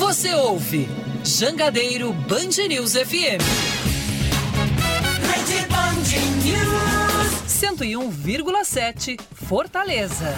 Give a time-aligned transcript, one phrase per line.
[0.00, 0.88] Você ouve
[1.22, 3.38] Jangadeiro Band News FM.
[5.28, 6.08] Rede Band
[6.42, 7.46] News.
[7.46, 10.34] 101,7 Fortaleza.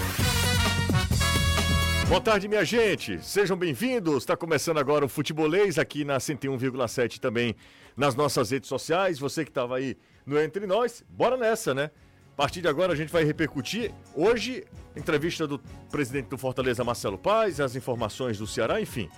[2.08, 3.24] Boa tarde, minha gente.
[3.24, 4.24] Sejam bem-vindos.
[4.24, 7.54] Está começando agora o Futebolês aqui na 101,7 também
[7.96, 9.20] nas nossas redes sociais.
[9.20, 11.92] Você que estava aí no Entre Nós, bora nessa, né?
[12.32, 14.64] A partir de agora a gente vai repercutir hoje
[14.96, 19.08] entrevista do presidente do Fortaleza, Marcelo Paz, as informações do Ceará, enfim.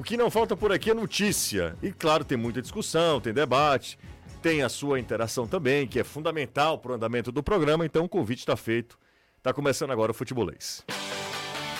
[0.00, 1.76] O que não falta por aqui é notícia.
[1.82, 3.98] E claro, tem muita discussão, tem debate,
[4.40, 7.84] tem a sua interação também, que é fundamental para o andamento do programa.
[7.84, 8.98] Então o convite está feito.
[9.36, 10.82] Está começando agora o Futebolês.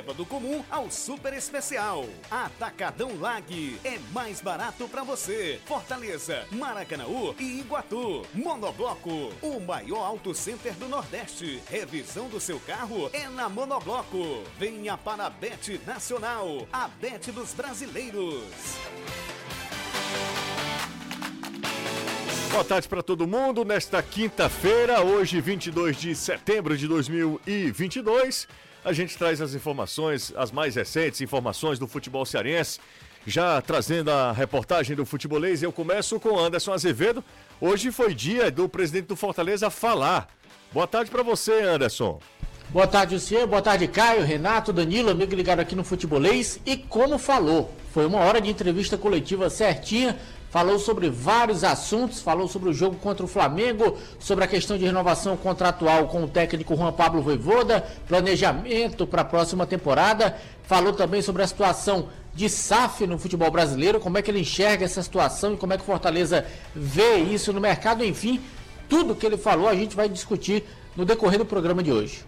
[0.00, 2.06] do comum ao super especial.
[2.30, 5.60] Atacadão Lag é mais barato para você.
[5.66, 8.24] Fortaleza, Maracanaú e Iguatu.
[8.32, 11.62] Monobloco, o maior auto center do Nordeste.
[11.68, 14.42] Revisão do seu carro é na Monobloco.
[14.58, 18.44] Venha para a Bet Nacional, a Bet dos brasileiros.
[22.50, 28.46] Boa tarde para todo mundo nesta quinta-feira, hoje 22 de setembro de 2022
[28.84, 32.80] a gente traz as informações, as mais recentes informações do futebol cearense.
[33.26, 37.22] Já trazendo a reportagem do futebolês, eu começo com Anderson Azevedo.
[37.60, 40.28] Hoje foi dia do presidente do Fortaleza falar.
[40.72, 42.18] Boa tarde para você, Anderson.
[42.70, 43.46] Boa tarde, Luciano.
[43.46, 46.58] Boa tarde, Caio, Renato, Danilo, amigo ligado aqui no Futebolês.
[46.66, 50.18] E como falou, foi uma hora de entrevista coletiva certinha
[50.52, 54.84] falou sobre vários assuntos, falou sobre o jogo contra o Flamengo, sobre a questão de
[54.84, 61.22] renovação contratual com o técnico Juan Pablo Voivoda, planejamento para a próxima temporada, falou também
[61.22, 65.54] sobre a situação de SAF no futebol brasileiro, como é que ele enxerga essa situação
[65.54, 68.38] e como é que o Fortaleza vê isso no mercado, enfim,
[68.90, 70.64] tudo que ele falou a gente vai discutir
[70.94, 72.26] no decorrer do programa de hoje.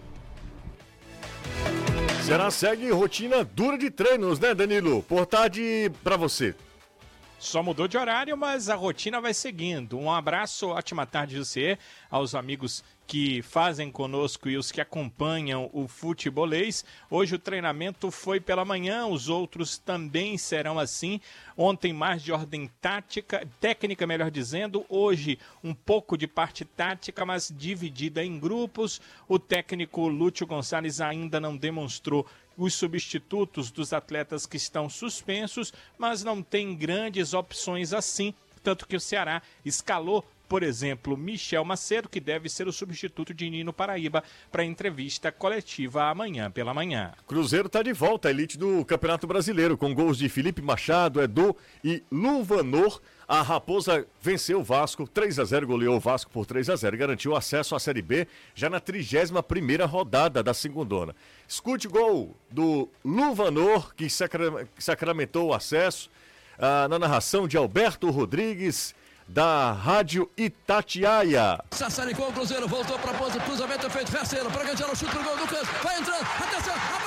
[2.23, 5.03] Será segue rotina dura de treinos, né, Danilo?
[5.03, 6.55] Por tarde para você.
[7.45, 9.99] Só mudou de horário, mas a rotina vai seguindo.
[9.99, 11.77] Um abraço, ótima tarde, José,
[12.09, 16.83] aos amigos que fazem conosco e os que acompanham o futebolês.
[17.07, 21.21] Hoje o treinamento foi pela manhã, os outros também serão assim.
[21.55, 24.83] Ontem mais de ordem tática, técnica, melhor dizendo.
[24.89, 28.99] Hoje um pouco de parte tática, mas dividida em grupos.
[29.27, 32.25] O técnico Lúcio Gonçalves ainda não demonstrou
[32.57, 38.33] os substitutos dos atletas que estão suspensos, mas não tem grandes opções assim,
[38.63, 43.49] tanto que o Ceará escalou por exemplo, Michel Macedo, que deve ser o substituto de
[43.49, 47.13] Nino Paraíba para entrevista coletiva amanhã pela manhã.
[47.27, 51.55] Cruzeiro está de volta à elite do Campeonato Brasileiro, com gols de Felipe Machado, Edu
[51.83, 53.01] e Luvanor.
[53.27, 56.95] A Raposa venceu o Vasco, 3 a 0 goleou o Vasco por 3 a 0
[56.95, 61.15] e garantiu acesso à Série B já na 31ª rodada da segundona.
[61.47, 64.07] Escute o gol do Luvanor, que
[64.77, 66.11] sacramentou o acesso,
[66.59, 68.93] ah, na narração de Alberto Rodrigues
[69.27, 71.59] da Rádio Itatiaia.
[71.71, 75.23] Sassaricou o Cruzeiro, voltou para a pose, cruzamento feito, Ferceiro, para ganhar o chute pro
[75.23, 77.04] gol, Lucas, vai entrando, atenção, a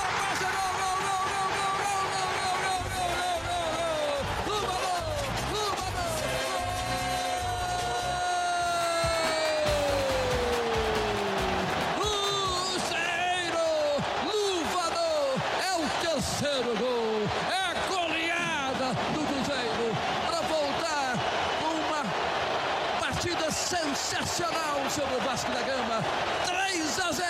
[24.98, 26.04] sobre o Vasco da Gama,
[26.44, 27.28] 3 a 0,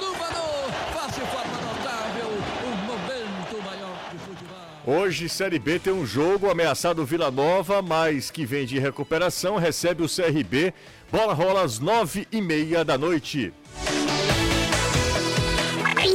[0.00, 2.28] Luvanor faz de forma notável
[2.64, 4.56] um momento maior de futebol.
[4.86, 10.02] Hoje, Série B tem um jogo ameaçado Vila Nova, mas que vem de recuperação, recebe
[10.02, 10.72] o CRB.
[11.12, 13.52] Bola rola às nove e meia da noite.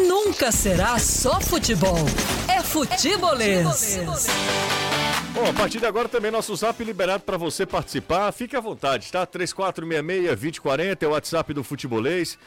[0.08, 2.00] Nunca será só futebol.
[2.48, 4.00] É futebolês.
[5.34, 8.32] Bom, a partir de agora também nosso zap liberado para você participar.
[8.32, 9.26] Fique à vontade, tá?
[9.28, 12.38] 3466-2040 é o WhatsApp do Futebolês.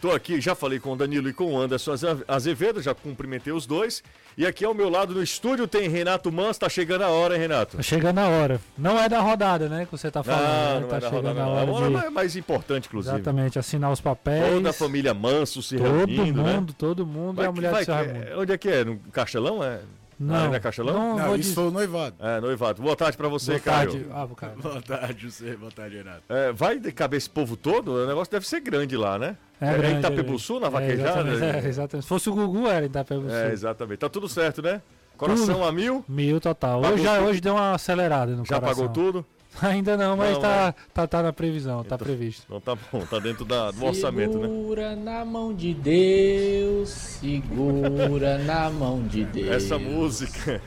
[0.00, 1.94] Tô aqui, já falei com o Danilo e com o Anderson
[2.26, 4.02] Azevedo, já cumprimentei os dois.
[4.36, 7.40] E aqui ao meu lado no estúdio tem Renato Mans, tá chegando a hora, hein,
[7.42, 7.76] Renato?
[7.76, 8.60] Tá chegando a hora.
[8.76, 10.42] Não é da rodada, né, que você tá falando.
[10.42, 10.80] Não, né?
[10.80, 11.52] não tá é da chegando rodada, a não.
[11.52, 11.94] hora É uma de...
[11.94, 13.14] hora mais importante, inclusive.
[13.14, 14.52] Exatamente, assinar os papéis.
[14.52, 16.74] Toda a família Manso se Todo reunindo, mundo, né?
[16.76, 18.40] todo mundo Vai e a mulher vai de Raimundo.
[18.40, 18.84] Onde é que é?
[18.84, 19.62] No Castelão?
[19.62, 19.78] É?
[20.24, 20.94] Não, Arena Castelão?
[20.94, 21.54] não, Não, vou isso dizer.
[21.54, 22.16] foi o noivado.
[22.20, 22.82] É, noivado.
[22.82, 23.90] Boa tarde pra você, Boa Caio.
[23.90, 24.06] tarde.
[24.12, 24.26] Ah.
[24.62, 25.56] Boa tarde, você.
[25.56, 26.22] Boa tarde, Renato.
[26.28, 27.92] É, vai de caber esse povo todo?
[27.92, 29.36] O negócio deve ser grande lá, né?
[29.60, 31.08] É, em grande, Itapebuçu, na é, vaquejada?
[31.30, 32.02] exatamente, é, exatamente.
[32.04, 33.34] Se fosse o Gugu, era em Itapebuçu.
[33.34, 33.98] É, exatamente.
[33.98, 34.80] Tá tudo certo, né?
[35.16, 36.04] Coração a mil?
[36.08, 36.80] Mil total.
[36.80, 37.28] Pagou Hoje, já, tudo?
[37.28, 38.88] hoje deu uma acelerada no Já coração.
[38.88, 39.26] pagou tudo?
[39.60, 42.44] Ainda não, mas Não, tá, tá, tá na previsão, tá Então- previsto.
[42.46, 44.48] Então tá bom, tá dentro da- do orçamento, né?
[44.48, 49.48] Segura na mão de Deus, segura na mão de Deus.
[49.48, 50.60] Essa música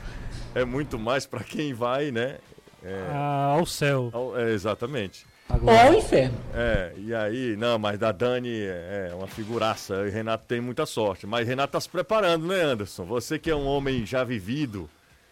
[0.54, 2.36] é muito mais pra quem vai, né?
[2.84, 4.10] É, Ah, ao céu.
[4.12, 5.26] ao- é, exatamente.
[5.48, 5.88] Ou Agora.
[5.88, 6.36] ao inferno.
[6.54, 10.06] É, e aí, não, mas da Dani é uma figuraça.
[10.06, 11.26] E Renato tem muita sorte.
[11.26, 13.04] Mas Renato tá se preparando, né, Anderson?
[13.04, 14.88] Você que é um homem já vivido,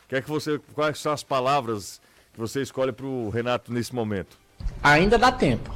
[0.09, 2.01] quer que você, quais são as palavras
[2.35, 4.37] que você escolhe pro Renato nesse momento?
[4.83, 5.75] Ainda dá tempo.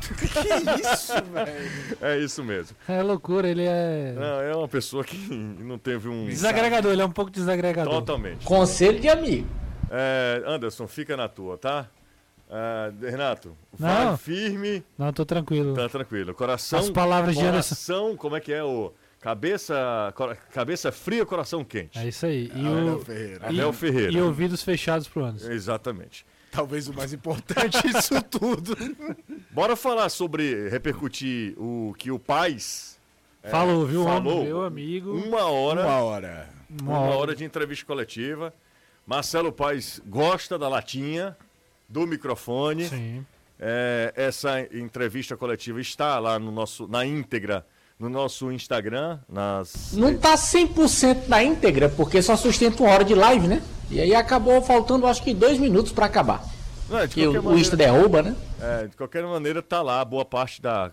[0.00, 1.98] Que isso, velho?
[2.00, 2.76] É isso mesmo.
[2.88, 4.12] É loucura, ele é.
[4.16, 6.26] Não, é uma pessoa que não teve um.
[6.26, 7.92] Desagregador, ele é um pouco desagregador.
[7.94, 8.44] Totalmente.
[8.44, 9.46] Conselho de amigo.
[9.90, 11.86] É, Anderson, fica na tua, tá?
[12.50, 14.16] É, Renato, vai Não.
[14.16, 15.74] firme, Não, tô tranquilo.
[15.74, 16.34] tá tranquilo.
[16.34, 16.80] Coração.
[16.80, 17.74] As palavras de Anderson.
[17.76, 18.92] Coração, como é que é o.
[19.20, 20.14] Cabeça,
[20.50, 21.98] cabeça fria, coração quente.
[21.98, 22.50] É isso aí.
[22.54, 23.46] E, Abel o, Ferreira.
[23.48, 24.12] Abel Ferreira.
[24.12, 25.50] e ouvidos fechados pro Anderson.
[25.50, 26.24] Exatamente.
[26.50, 28.74] Talvez o mais importante disso tudo.
[29.50, 32.98] Bora falar sobre repercutir o que o Paz
[33.50, 34.42] falou, viu, falou.
[34.42, 35.12] Meu amigo.
[35.14, 36.48] uma hora, Uma hora.
[36.80, 38.54] uma hora de entrevista coletiva.
[39.06, 41.36] Marcelo Paz gosta da latinha,
[41.86, 42.86] do microfone.
[42.88, 43.26] Sim.
[43.58, 47.66] É, essa entrevista coletiva está lá no nosso, na íntegra
[48.00, 53.14] no nosso Instagram, nas Não tá 100% na íntegra, porque só sustenta uma hora de
[53.14, 53.62] live, né?
[53.90, 56.42] E aí acabou faltando, acho que dois minutos pra acabar.
[56.88, 58.34] Não, de Que o, o Insta maneira, derruba, né?
[58.58, 60.90] é, de qualquer maneira tá lá boa parte da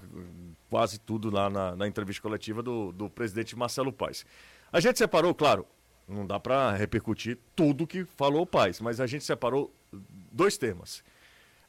[0.70, 4.26] quase tudo lá na, na entrevista coletiva do, do presidente Marcelo Paes.
[4.72, 5.66] A gente separou, claro,
[6.06, 9.74] não dá para repercutir tudo que falou o Paes, mas a gente separou
[10.30, 11.02] dois temas.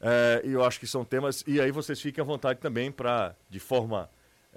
[0.00, 3.36] É, e eu acho que são temas e aí vocês fiquem à vontade também para
[3.48, 4.10] de forma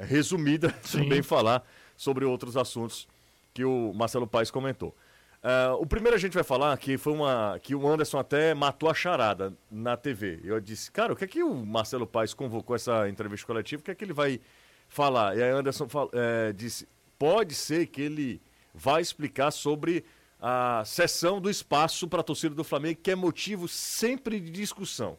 [0.03, 1.63] resumida também falar
[1.95, 3.07] sobre outros assuntos
[3.53, 4.95] que o Marcelo Paes comentou.
[5.43, 8.89] Ah, o primeiro a gente vai falar que foi uma que o Anderson até matou
[8.89, 10.39] a charada na TV.
[10.43, 13.81] Eu disse, cara, o que é que o Marcelo Paes convocou essa entrevista coletiva?
[13.81, 14.39] O que é que ele vai
[14.87, 15.35] falar?
[15.37, 16.87] E aí Anderson eh, disse,
[17.17, 18.41] pode ser que ele
[18.73, 20.05] vai explicar sobre
[20.39, 25.17] a cessão do espaço para a torcida do Flamengo, que é motivo sempre de discussão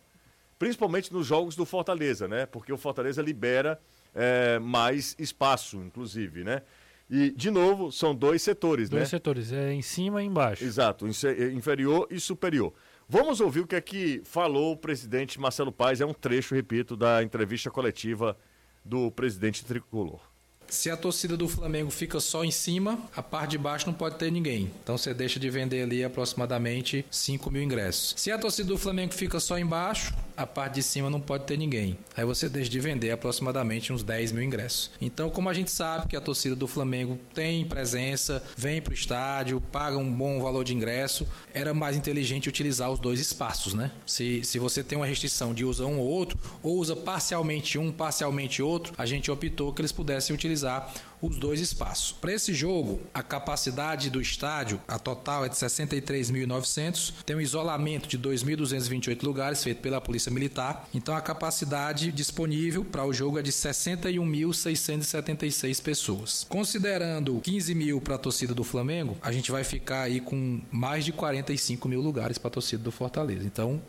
[0.63, 2.47] principalmente nos jogos do Fortaleza, né?
[2.47, 3.81] Porque o Fortaleza libera
[4.15, 6.63] é, mais espaço, inclusive, né?
[7.11, 9.09] E, de novo, são dois setores, Dois né?
[9.09, 10.65] setores, é em cima e embaixo.
[10.65, 12.73] Exato, inse- inferior e superior.
[13.09, 16.97] Vamos ouvir o que é que falou o presidente Marcelo Paes, é um trecho, repito,
[16.97, 18.35] da entrevista coletiva
[18.83, 20.21] do presidente tricolor.
[20.69, 24.17] Se a torcida do Flamengo fica só em cima, a parte de baixo não pode
[24.17, 24.71] ter ninguém.
[24.83, 28.15] Então você deixa de vender ali aproximadamente 5 mil ingressos.
[28.17, 31.57] Se a torcida do Flamengo fica só embaixo, a parte de cima não pode ter
[31.57, 31.99] ninguém.
[32.17, 34.91] Aí você deixa de vender aproximadamente uns 10 mil ingressos.
[35.01, 38.95] Então, como a gente sabe que a torcida do Flamengo tem presença, vem para o
[38.95, 43.91] estádio, paga um bom valor de ingresso, era mais inteligente utilizar os dois espaços, né?
[44.07, 47.93] Se, se você tem uma restrição de usar um ou outro, ou usa parcialmente um,
[47.93, 52.13] parcialmente outro, a gente optou que eles pudessem utilizar os dois espaços.
[52.13, 58.09] Para esse jogo, a capacidade do estádio, a total é de 63.900, tem um isolamento
[58.09, 60.89] de 2.228 lugares feito pela Polícia Militar.
[60.93, 66.45] Então a capacidade disponível para o jogo é de 61.676 pessoas.
[66.49, 71.05] Considerando 15 mil para a torcida do Flamengo, a gente vai ficar aí com mais
[71.05, 73.47] de 45 mil lugares para a torcida do Fortaleza.
[73.47, 73.81] Então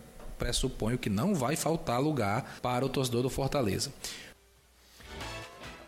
[0.43, 3.93] pressuponho que não vai faltar lugar para o torcedor do Fortaleza.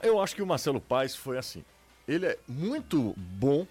[0.01, 1.63] Eu acho que o Marcelo Paes foi assim.
[2.07, 3.65] Ele é muito bom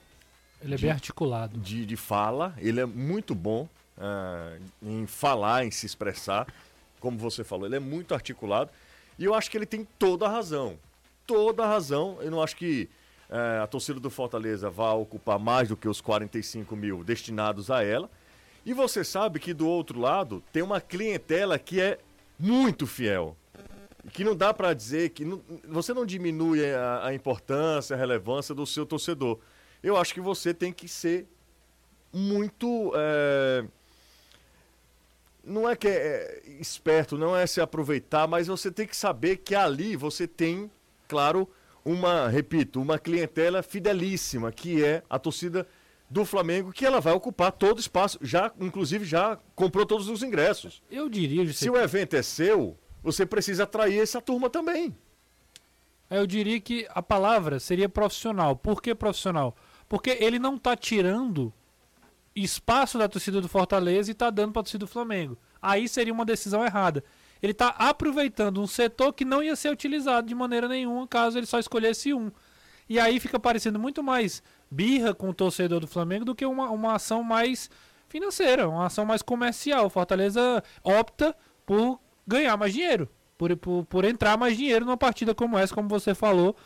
[0.60, 1.58] Ele é bem articulado.
[1.58, 6.46] de, de fala, ele é muito bom ah, em falar, em se expressar.
[6.98, 8.70] Como você falou, ele é muito articulado.
[9.18, 10.76] E eu acho que ele tem toda a razão.
[11.26, 12.18] Toda a razão.
[12.20, 12.88] Eu não acho que
[13.30, 17.82] eh, a torcida do Fortaleza vá ocupar mais do que os 45 mil destinados a
[17.82, 18.10] ela.
[18.64, 21.98] E você sabe que do outro lado tem uma clientela que é
[22.38, 23.36] muito fiel.
[24.12, 25.24] Que não dá para dizer que.
[25.24, 29.38] não- você não diminui a, a importância, a relevância do seu torcedor.
[29.82, 31.26] Eu acho que você tem que ser
[32.12, 32.92] muito.
[32.94, 33.64] eh,
[35.42, 35.92] não é que é
[36.46, 40.70] é esperto, não é se aproveitar, mas você tem que saber que ali você tem,
[41.08, 41.48] claro,
[41.84, 45.66] uma, repito, uma clientela fidelíssima, que é a torcida
[46.08, 50.22] do Flamengo, que ela vai ocupar todo o espaço, já, inclusive já comprou todos os
[50.22, 50.82] ingressos.
[50.90, 54.96] Eu diria, Se o evento é seu, você precisa atrair essa turma também.
[56.10, 58.56] eu diria que a palavra seria profissional.
[58.56, 59.54] Por que profissional?
[59.88, 61.52] Porque ele não está tirando
[62.34, 65.36] espaço da torcida do Fortaleza e tá dando pra torcida do Flamengo.
[65.60, 67.04] Aí seria uma decisão errada.
[67.42, 71.46] Ele tá aproveitando um setor que não ia ser utilizado de maneira nenhuma caso ele
[71.46, 72.32] só escolhesse um.
[72.88, 76.70] E aí fica parecendo muito mais birra com o torcedor do Flamengo do que uma,
[76.70, 77.70] uma ação mais
[78.08, 79.86] financeira, uma ação mais comercial.
[79.86, 85.34] O Fortaleza opta por ganhar mais dinheiro, por, por, por entrar mais dinheiro numa partida
[85.34, 86.56] como essa, como você falou,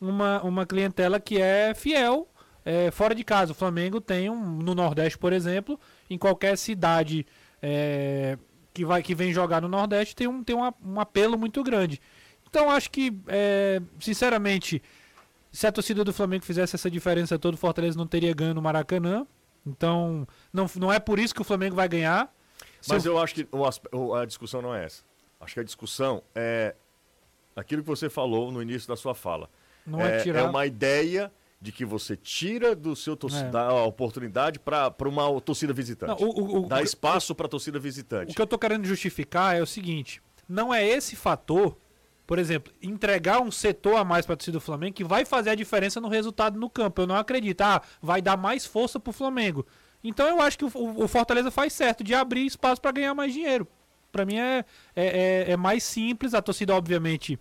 [0.00, 2.28] uma, uma clientela que é fiel
[2.64, 3.52] é, fora de casa.
[3.52, 5.78] O Flamengo tem um, no Nordeste, por exemplo,
[6.10, 7.26] em qualquer cidade
[7.62, 8.36] é,
[8.72, 11.62] que, vai, que vem jogar no Nordeste, tem um, tem um, a- um apelo muito
[11.62, 12.00] grande.
[12.48, 14.82] Então acho que, é, sinceramente,
[15.52, 18.62] se a torcida do Flamengo fizesse essa diferença toda, o Fortaleza não teria ganho no
[18.62, 19.26] Maracanã.
[19.66, 22.30] Então, não, não é por isso que o Flamengo vai ganhar.
[22.88, 25.02] Mas o- eu acho que o o- a discussão não é essa.
[25.40, 26.74] Acho que a discussão é
[27.56, 29.48] aquilo que você falou no início da sua fala.
[29.86, 33.50] Não é é, tirar- é uma ideia de que você tira do seu torcida, É.
[33.50, 36.20] dá a oportunidade para uma torcida visitante.
[36.20, 38.32] Não, o- o- o- Dá o- espaço para a torcida visitante.
[38.32, 41.76] O que eu tô querendo justificar é o seguinte: não é esse fator,
[42.26, 45.50] por exemplo, entregar um setor a mais para a torcida do Flamengo que vai fazer
[45.50, 47.02] a diferença no resultado no campo.
[47.02, 47.60] Eu não acredito.
[47.62, 49.66] Ah, vai dar mais força pro Flamengo.
[50.04, 53.32] Então eu acho que o, o- Fortaleza faz certo de abrir espaço para ganhar mais
[53.32, 53.66] dinheiro.
[54.12, 56.34] Para mim é, é, é- é mais simples.
[56.34, 57.38] A torcida, obviamente,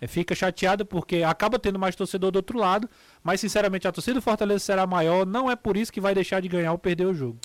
[0.00, 2.88] é, fica chateada porque acaba tendo mais torcedor do outro lado.
[3.22, 5.26] Mas, sinceramente, a torcida do Fortaleza será maior.
[5.26, 7.38] Não é por isso que vai deixar de ganhar ou perder o jogo.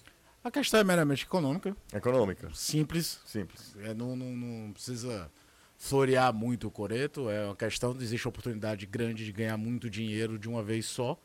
[0.43, 2.49] A questão é meramente econômica, Econômica.
[2.53, 3.19] simples.
[3.25, 3.75] Simples.
[3.83, 5.29] É, não, não, não precisa
[5.77, 7.29] florear muito o coreto.
[7.29, 11.15] É uma questão de existe oportunidade grande de ganhar muito dinheiro de uma vez só.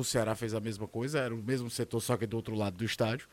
[0.00, 2.76] O Ceará fez a mesma coisa, era o mesmo setor, só que do outro lado
[2.76, 3.28] do estádio.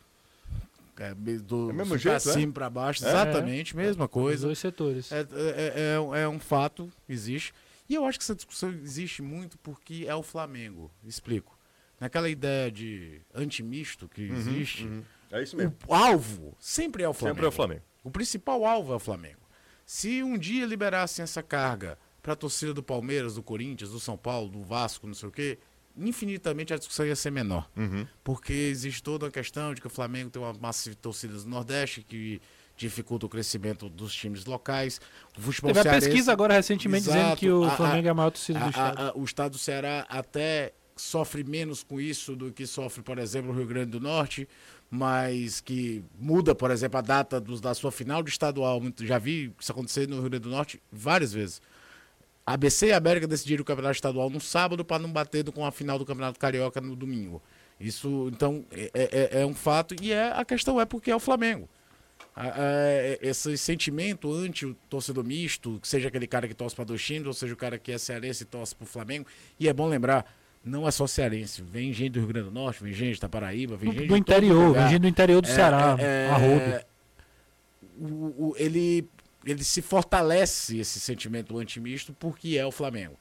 [1.00, 2.34] É, do, É mesmo pra jeito, é?
[2.34, 3.10] cima para baixo, É.
[3.10, 4.48] exatamente, mesma Os coisa.
[4.48, 5.12] dois setores.
[5.12, 7.54] É, é, é, um- é um fato, existe.
[7.88, 10.92] E eu acho que essa discussão existe muito porque é o Flamengo.
[11.06, 11.56] Explico.
[12.00, 14.90] Naquela ideia de antimisto que existe,
[15.32, 15.76] É isso mesmo.
[15.88, 17.36] o alvo sempre é o Flamengo.
[17.36, 17.82] Sempre é o Flamengo.
[18.04, 19.40] O principal alvo é o Flamengo.
[19.86, 24.18] Se um dia liberassem essa carga para a torcida do Palmeiras, do Corinthians, do São
[24.18, 25.58] Paulo, do Vasco, não sei o quê,
[25.98, 27.70] infinitamente a discussão ia ser menor.
[28.24, 31.52] Porque existe toda a questão de que o Flamengo tem uma massa de torcidas no
[31.52, 32.42] Nordeste que
[32.76, 35.02] dificulta o crescimento dos times locais.
[35.38, 37.38] O futebol Teve a cearense- pesquisa agora recentemente dizendo Exato.
[37.38, 39.00] que o A- Flamengo a- é a maior torcida do a- estado.
[39.00, 43.18] a- a- o estado do Ceará até sofre menos com isso do que sofre, por
[43.18, 44.48] exemplo, o Rio Grande do Norte,
[44.90, 48.82] mas que muda, por exemplo, a data dos- da sua final de estadual.
[49.02, 51.62] Já vi isso acontecer no Rio Grande do Norte várias vezes.
[52.48, 56.00] ABC e América decidiram o campeonato estadual no sábado para não bater com a final
[56.00, 57.42] do campeonato carioca no domingo.
[57.80, 61.20] Isso, então, é, é- é um fato e é, a questão é porque é o
[61.20, 61.68] Flamengo.
[62.36, 62.54] A-
[63.22, 67.28] esse sentimento anti o torcedor misto, que seja aquele cara que torce para dois times,
[67.28, 69.26] ou seja o cara que é cearense e torce para o Flamengo.
[69.60, 70.26] E é bom lembrar,
[70.64, 71.62] não é só cearense.
[71.62, 74.08] Vem gente do Rio Grande do Norte, vem gente da Paraíba, vem Do, gente do
[74.10, 76.86] todo interior, vem gente do interior do É, Ceará, é, é,
[78.00, 79.08] o- o- ele,
[79.52, 83.18] ele se fortalece esse sentimento antimisto porque é o Flamengo.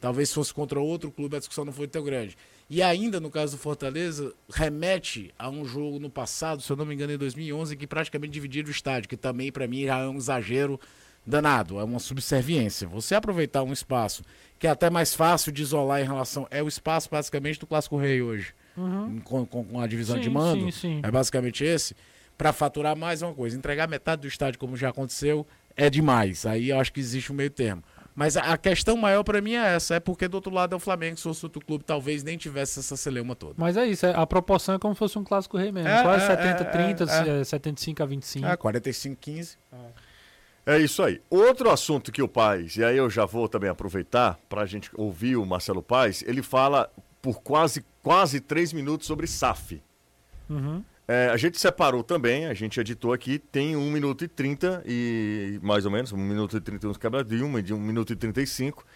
[0.00, 2.36] Talvez se fosse contra outro clube a discussão não foi tão grande.
[2.70, 6.86] E ainda no caso do Fortaleza, remete a um jogo no passado, se eu não
[6.86, 10.08] me engano, em 2011, que praticamente dividiram o estádio, que também para mim já é
[10.08, 10.80] um exagero
[11.26, 12.88] danado, é uma subserviência.
[12.88, 14.22] Você aproveitar um espaço
[14.58, 16.46] que é até mais fácil de isolar em relação.
[16.50, 18.54] É o espaço basicamente do Clássico Rei hoje.
[19.24, 20.64] Com, com- com a divisão Sim, de mando.
[20.66, 21.00] sim, sim.
[21.02, 21.94] É basicamente esse.
[22.38, 23.54] Para faturar mais uma coisa.
[23.56, 25.46] Entregar metade do estádio, como já aconteceu,
[25.80, 26.44] é demais.
[26.44, 27.82] Aí eu acho que existe um meio termo.
[28.14, 30.78] Mas a, questão maior para mim é essa: é porque do outro lado é o
[30.80, 31.16] Flamengo.
[31.16, 33.54] Se fosse outro clube, talvez nem tivesse essa celeuma toda.
[33.56, 35.88] Mas é isso, é- a proporção é como se fosse um clássico rei mesmo.
[35.88, 38.46] É, Quase é, 70 é, 30, é, é, 75 a 25.
[38.46, 39.56] É, 45-15.
[40.66, 41.20] É isso aí.
[41.30, 44.90] Outro assunto que o Paz, e aí eu já vou também aproveitar para a gente
[44.94, 46.90] ouvir o Marcelo Paz, ele fala
[47.22, 49.82] por quase, quase três minutos sobre SAF.
[50.48, 50.84] Uhum.
[51.12, 55.58] É, a gente separou também, a gente editou aqui, tem 1 minuto e 30, e
[55.60, 58.86] mais ou menos, 1 minuto e 31 quebradinho, uma de 1 minuto e 35,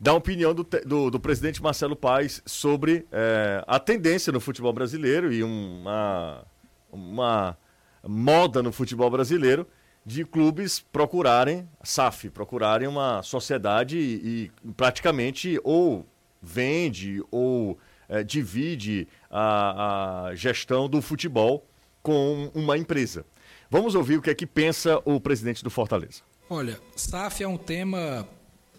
[0.00, 5.32] da opinião do, do, do presidente Marcelo Paes sobre é, a tendência no futebol brasileiro
[5.32, 6.44] e uma,
[6.90, 7.56] uma
[8.02, 9.64] moda no futebol brasileiro
[10.04, 16.04] de clubes procurarem, SAF, procurarem uma sociedade e, e praticamente ou
[16.42, 21.66] vende ou é, divide a, a gestão do futebol
[22.02, 23.26] com uma empresa.
[23.68, 26.22] Vamos ouvir o que é que pensa o presidente do Fortaleza.
[26.48, 28.28] Olha, SAF é um tema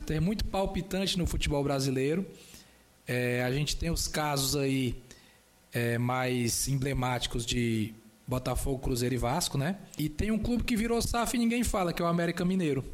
[0.05, 2.25] tem muito palpitante no futebol brasileiro.
[3.07, 4.95] É, a gente tem os casos aí
[5.74, 7.93] é, mais emblemáticos de
[8.27, 9.77] Botafogo, Cruzeiro e Vasco, né?
[9.97, 12.85] E tem um clube que virou SAF e ninguém fala, que é o América Mineiro.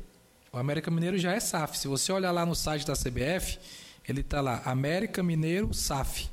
[0.52, 1.78] O América Mineiro já é SAF.
[1.78, 3.60] Se você olhar lá no site da CBF,
[4.08, 6.30] ele tá lá, América Mineiro SAF.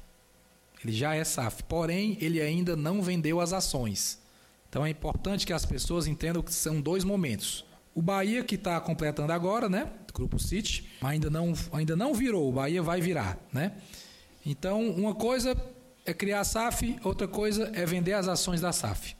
[0.82, 4.20] Ele já é SAF, porém ele ainda não vendeu as ações.
[4.68, 7.64] Então é importante que as pessoas entendam que são dois momentos.
[7.94, 9.90] O Bahia que está completando agora, né?
[10.14, 12.48] Grupo City, ainda não, ainda não virou.
[12.48, 13.72] O Bahia vai virar, né?
[14.44, 15.56] Então uma coisa
[16.04, 19.16] é criar a SAF, outra coisa é vender as ações da SAF.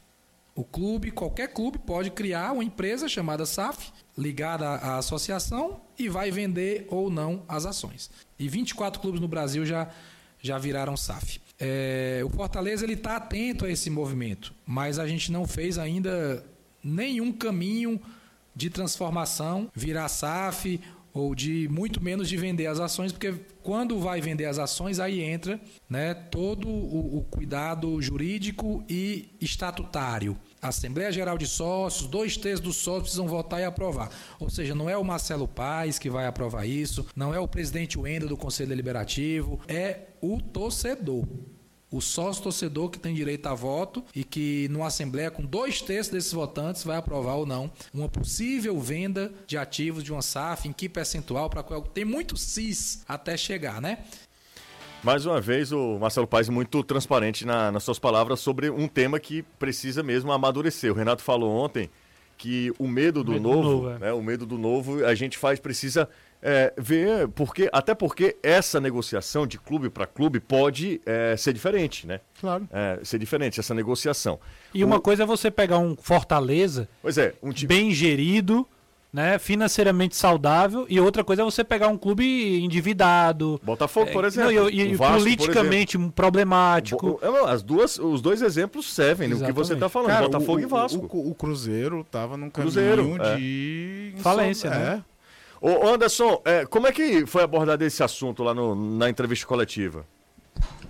[0.54, 6.32] O clube, qualquer clube, pode criar uma empresa chamada SAF, ligada à associação, e vai
[6.32, 8.10] vender ou não as ações.
[8.36, 9.88] E 24 clubes no Brasil já,
[10.40, 11.40] já viraram SAF.
[11.60, 16.44] É, o Fortaleza ele está atento a esse movimento, mas a gente não fez ainda
[16.82, 18.00] nenhum caminho
[18.54, 20.80] de transformação, virar SAF
[21.12, 25.20] ou de muito menos de vender as ações, porque quando vai vender as ações, aí
[25.20, 30.36] entra né, todo o, o cuidado jurídico e estatutário.
[30.60, 34.10] Assembleia Geral de Sócios, dois terços dos sócios precisam votar e aprovar.
[34.40, 37.98] Ou seja, não é o Marcelo Paes que vai aprovar isso, não é o presidente
[37.98, 41.24] Wendel do Conselho Deliberativo, é o torcedor.
[41.90, 46.12] O sócio torcedor que tem direito a voto e que, numa Assembleia, com dois terços
[46.12, 50.72] desses votantes, vai aprovar ou não uma possível venda de ativos de uma SAF, em
[50.72, 54.04] que percentual, para qual tem muito CIS até chegar, né?
[55.02, 59.20] Mais uma vez, o Marcelo Paes muito transparente na, nas suas palavras sobre um tema
[59.20, 60.90] que precisa mesmo amadurecer.
[60.90, 61.88] O Renato falou ontem
[62.36, 63.98] que o medo do medo novo, do novo é.
[63.98, 66.08] né, o medo do novo, a gente faz, precisa
[66.42, 72.06] é, ver, porque, até porque essa negociação de clube para clube pode é, ser diferente,
[72.06, 72.20] né?
[72.40, 72.68] Claro.
[72.70, 74.38] É, ser diferente, essa negociação.
[74.72, 74.86] E o...
[74.86, 77.68] uma coisa é você pegar um Fortaleza pois é, um time...
[77.68, 78.66] bem gerido
[79.18, 83.60] né, financeiramente saudável, e outra coisa é você pegar um clube endividado.
[83.64, 84.52] Botafogo, por exemplo.
[84.52, 86.12] Não, e, e Vasco, politicamente exemplo.
[86.12, 87.18] problemático.
[87.20, 90.60] É, as duas, os dois exemplos servem no que você está falando, Cara, Botafogo o,
[90.60, 91.08] e Vasco.
[91.12, 93.36] O, o, Cruzeiro estava num caminho Cruzeiro, é.
[93.36, 95.02] de falência, né?
[95.02, 95.18] É.
[95.60, 100.06] Ô Anderson, é, como é que foi abordado esse assunto lá no, na entrevista coletiva?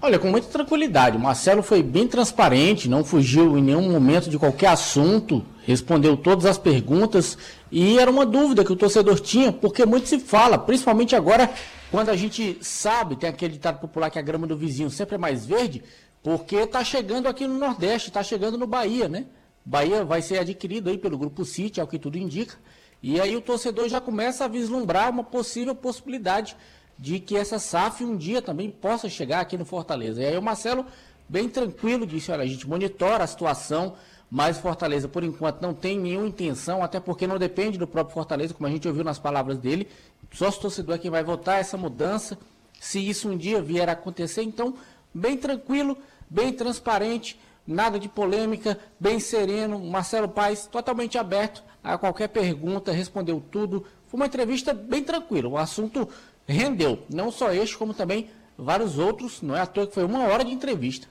[0.00, 1.16] Olha, com muita tranquilidade.
[1.16, 6.46] O Marcelo foi bem transparente, não fugiu em nenhum momento de qualquer assunto, respondeu todas
[6.46, 7.36] as perguntas
[7.70, 11.52] e era uma dúvida que o torcedor tinha, porque muito se fala, principalmente agora,
[11.90, 15.18] quando a gente sabe, tem aquele ditado popular que a grama do vizinho sempre é
[15.18, 15.82] mais verde,
[16.22, 19.26] porque está chegando aqui no Nordeste, está chegando no Bahia, né?
[19.64, 22.56] Bahia vai ser adquirido aí pelo Grupo City, é o que tudo indica.
[23.02, 26.56] E aí o torcedor já começa a vislumbrar uma possível possibilidade
[26.98, 30.22] de que essa SAF um dia também possa chegar aqui no Fortaleza.
[30.22, 30.84] E aí o Marcelo,
[31.28, 33.94] bem tranquilo, disse: olha, a gente monitora a situação,
[34.30, 38.52] mas Fortaleza, por enquanto, não tem nenhuma intenção, até porque não depende do próprio Fortaleza,
[38.52, 39.88] como a gente ouviu nas palavras dele.
[40.32, 42.38] Só o torcedor é quem vai votar essa mudança,
[42.78, 44.42] se isso um dia vier a acontecer.
[44.42, 44.74] Então,
[45.14, 45.96] bem tranquilo,
[46.28, 49.78] bem transparente, nada de polêmica, bem sereno.
[49.78, 53.86] Marcelo Paes totalmente aberto a qualquer pergunta, respondeu tudo.
[54.08, 55.48] Foi uma entrevista bem tranquila.
[55.48, 56.08] O assunto
[56.46, 56.98] rendeu.
[57.08, 59.40] Não só este, como também vários outros.
[59.40, 61.08] Não é à toa que foi uma hora de entrevista.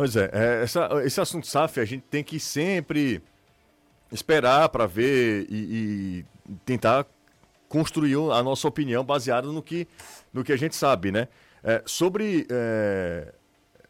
[0.00, 3.22] Pois é, é essa, esse assunto SAF a gente tem que sempre
[4.10, 7.04] esperar para ver e, e, tentar
[7.68, 9.86] construir a nossa opinião baseada no que,
[10.32, 11.28] no que a gente sabe, né?
[11.62, 13.30] É, sobre é,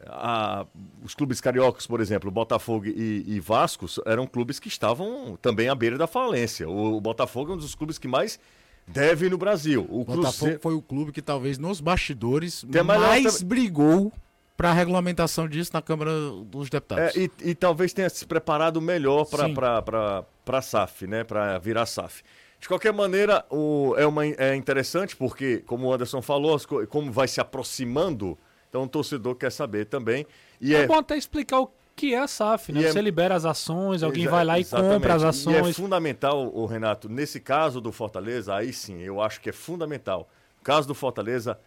[0.05, 0.67] a,
[1.05, 5.77] os clubes cariocas, por exemplo, Botafogo e, e, Vasco, eram clubes que estavam também à
[5.77, 6.69] beira da falência.
[6.69, 8.37] O, o Botafogo é um dos clubes que mais
[8.85, 9.87] deve no Brasil.
[9.89, 10.61] O Botafogo Cruzeiro...
[10.61, 14.13] foi o clube que talvez nos bastidores Tem mais brigou
[14.61, 16.11] para a regulamentação disso na Câmara
[16.45, 17.17] dos Deputados.
[17.17, 21.25] É, e, e, talvez tenha se preparado melhor para a SAF, né?
[21.25, 22.23] para virar SAF.
[22.61, 27.27] De qualquer maneira, o, é, uma, é interessante porque, como o Anderson falou, como vai
[27.27, 28.37] se aproximando,
[28.69, 30.27] então o torcedor quer saber também.
[30.61, 32.85] E é, é bom até explicar o que é a SAF, né?
[32.85, 33.03] É Você é...
[33.03, 34.93] libera as ações, alguém Exa vai lá e exatamente.
[34.93, 35.69] compra as ações.
[35.69, 39.55] E é fundamental, o Renato, nesse caso do Fortaleza, aí sim, eu acho que é
[39.55, 40.29] fundamental.
[40.59, 41.59] No caso do Fortaleza,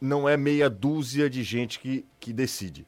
[0.00, 2.86] não é meia dúzia de gente que, que decide.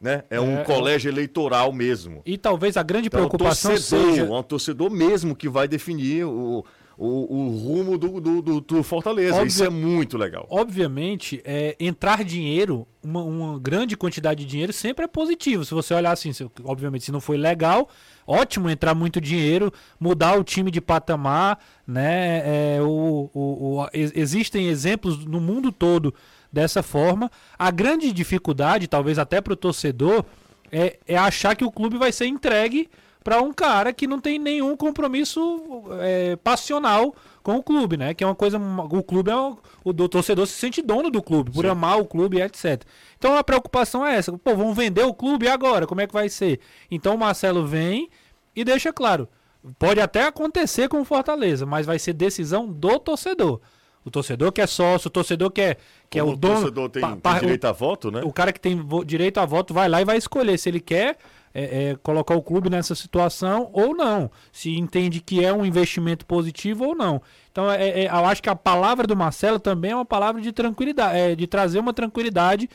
[0.00, 0.24] Né?
[0.30, 2.20] É, é um colégio eleitoral mesmo.
[2.24, 4.22] E talvez a grande então, preocupação torcedor, seja...
[4.22, 6.64] É um torcedor mesmo que vai definir o,
[6.98, 9.44] o, o rumo do, do, do, do Fortaleza.
[9.44, 10.46] Isso é muito legal.
[10.48, 15.64] Obviamente, é, entrar dinheiro, uma, uma, grande quantidade de dinheiro, sempre é positivo.
[15.64, 17.88] Se você olhar assim, se, obviamente, se não foi legal,
[18.26, 21.58] ótimo entrar muito dinheiro, mudar o time de patamar.
[21.86, 22.76] Né?
[22.76, 26.14] É, o, o, o, existem exemplos no mundo todo
[26.50, 27.30] dessa forma.
[27.58, 30.24] A grande dificuldade, talvez até para o torcedor,
[30.72, 32.88] é, é achar que o clube vai ser entregue
[33.26, 37.12] para um cara que não tem nenhum compromisso é, passional
[37.42, 38.14] com o clube, né?
[38.14, 38.56] Que é uma coisa.
[38.56, 39.34] O clube é.
[39.36, 41.70] O, o torcedor se sente dono do clube, por Sim.
[41.70, 42.82] amar o clube, etc.
[43.18, 44.32] Então a preocupação é essa.
[44.32, 46.60] Pô, vamos vender o clube agora, como é que vai ser?
[46.88, 48.08] Então o Marcelo vem
[48.54, 49.28] e deixa claro.
[49.76, 53.60] Pode até acontecer com o Fortaleza, mas vai ser decisão do torcedor.
[54.04, 55.76] O torcedor que é sócio, o torcedor que é,
[56.08, 56.54] que é o dono.
[56.54, 58.20] torcedor tem, pa- tem pa- direito a voto, né?
[58.22, 60.78] o cara que tem vo- direito a voto vai lá e vai escolher se ele
[60.78, 61.16] quer
[61.58, 64.30] é, é, colocar o clube nessa situação ou não.
[64.52, 67.22] Se entende que é um investimento positivo ou não.
[67.50, 70.52] Então, é, é, eu acho que a palavra do Marcelo também é uma palavra de
[70.52, 72.68] tranquilidade, é, de trazer uma tranquilidade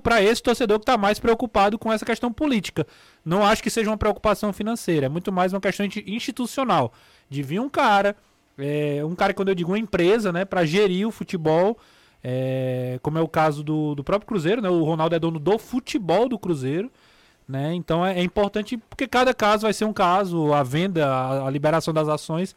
[0.00, 2.86] para esse torcedor que está mais preocupado com essa questão política.
[3.24, 6.92] Não acho que seja uma preocupação financeira, é muito mais uma questão institucional.
[7.28, 8.14] De vir um cara,
[8.56, 11.76] é, um cara, quando eu digo uma empresa, né, para gerir o futebol
[12.26, 14.70] é, como é o caso do, do próprio Cruzeiro, né?
[14.70, 16.90] O Ronaldo é dono do futebol do Cruzeiro,
[17.48, 17.74] né?
[17.74, 21.50] Então é, é importante porque cada caso vai ser um caso, a venda, a, a
[21.50, 22.54] liberação das ações,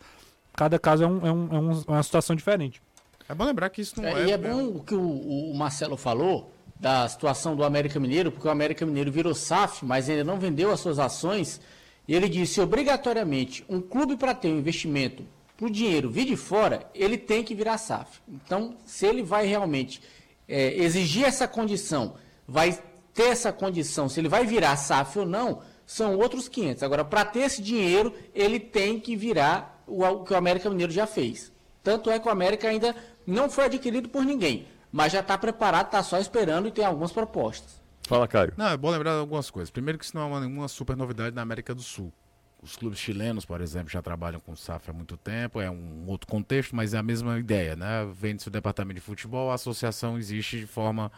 [0.55, 2.81] cada caso é, um, é, um- é um- é uma situação diferente.
[3.29, 4.25] É bom lembrar que isso não É, é.
[4.27, 8.47] e é bom o que o, o Marcelo falou da situação do América Mineiro, porque
[8.47, 11.59] o América Mineiro virou SAF, mas ainda não vendeu as suas ações.
[12.07, 15.25] E ele disse: obrigatoriamente, um clube para ter um investimento
[15.57, 18.21] para o dinheiro vir de fora, ele tem que virar SAF.
[18.29, 20.01] Então, se ele vai realmente
[20.47, 22.13] é, exigir essa condição,
[22.47, 22.79] vai
[23.17, 26.83] ter essa condição, se ele vai virar SAF ou não, são outros 500.
[26.83, 30.93] Agora, para ter esse dinheiro, ele tem que virar o, o que o América Mineiro
[30.93, 31.51] já fez.
[31.83, 35.87] Tanto é que o América ainda não foi adquirido por ninguém, mas já está preparado,
[35.87, 37.81] está só esperando e tem algumas propostas.
[38.07, 38.53] Fala, Caio.
[38.55, 39.71] Não, é bom lembrar algumas coisas.
[39.71, 42.13] Primeiro que isso não é uma, nenhuma super novidade na América do Sul.
[42.61, 46.27] Os clubes chilenos, por exemplo, já trabalham com SAF há muito tempo, é um outro
[46.27, 48.07] contexto, mas é a mesma ideia, né?
[48.13, 51.11] Vende-se o departamento de futebol, a associação existe de forma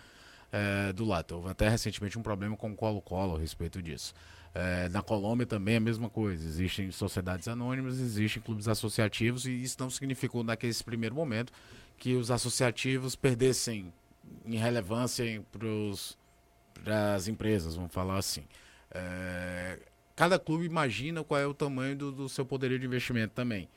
[0.51, 1.35] eh, do lado.
[1.35, 4.13] Houve até recentemente um problema com o Colo-Colo a respeito disso.
[4.53, 6.47] Eh, na Colômbia também é a mesma coisa.
[6.47, 11.53] Existem sociedades anônimas, existem clubes associativos, e isso não significou, naquele primeiro momento,
[11.97, 13.93] que os associativos perdessem
[14.45, 15.43] em relevância
[16.83, 18.43] para as empresas, vamos falar assim.
[18.91, 19.79] É,
[20.15, 23.69] cada clube imagina qual é o tamanho do, do seu poderio de investimento também.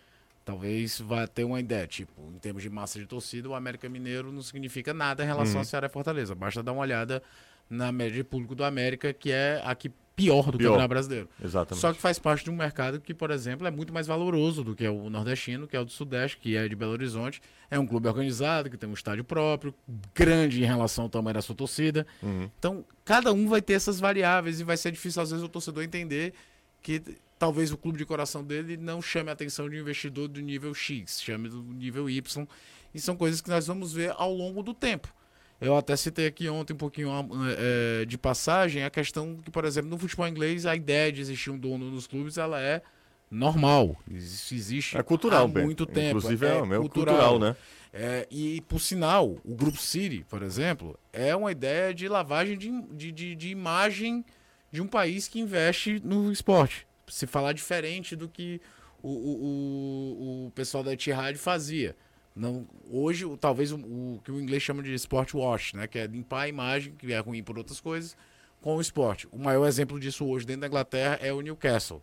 [0.44, 4.32] Talvez vá ter uma ideia, tipo, em termos de massa de torcida, o América Mineiro
[4.32, 5.60] não significa nada em relação Uhum.
[5.60, 6.34] ao Ceará e Fortaleza.
[6.34, 7.22] Basta dar uma olhada
[7.70, 10.70] na média de público do América, que é a que pior do Pior.
[10.72, 11.28] Campeonato Brasileiro.
[11.42, 11.80] Exatamente.
[11.80, 14.74] Só que faz parte de um mercado que, por exemplo, é muito mais valoroso do
[14.74, 17.40] que o nordestino, que é o do Sudeste, que é de Belo Horizonte.
[17.70, 19.72] É um clube organizado, que tem um estádio próprio,
[20.14, 22.06] grande em relação ao tamanho da sua torcida.
[22.22, 22.50] Uhum.
[22.58, 25.82] Então, cada um vai ter essas variáveis e vai ser difícil, às vezes, o torcedor
[25.82, 26.34] entender
[26.82, 27.00] que
[27.42, 30.72] talvez o clube de coração dele não chame a atenção de um investidor do nível
[30.72, 32.46] X, chame do nível Y.
[32.94, 35.12] E são coisas que nós vamos ver ao longo do tempo.
[35.60, 37.10] Eu até citei aqui ontem um pouquinho
[37.58, 41.50] eh, de passagem a questão que, por exemplo, no futebol inglês, a ideia de existir
[41.50, 42.80] um dono nos clubes, ela é
[43.28, 43.96] normal.
[44.08, 46.18] Isso existe É cultural, há muito tempo.
[46.18, 47.56] Inclusive é, é cultural, né?
[47.92, 52.70] É, e, por sinal, o Grupo City, por exemplo, é uma ideia de lavagem de,
[52.92, 54.24] de, de, de imagem
[54.70, 56.86] de um país que investe no esporte.
[57.12, 58.60] Se falar diferente do que
[59.02, 61.94] o, o, o, pessoal da Etihad fazia.
[62.34, 65.86] Não, hoje, talvez o, o que o inglês chama de sport wash, né?
[65.86, 68.16] que é limpar a imagem, que é ruim por outras coisas,
[68.62, 69.28] com o esporte.
[69.30, 72.02] O maior exemplo disso hoje dentro da Inglaterra é o Newcastle,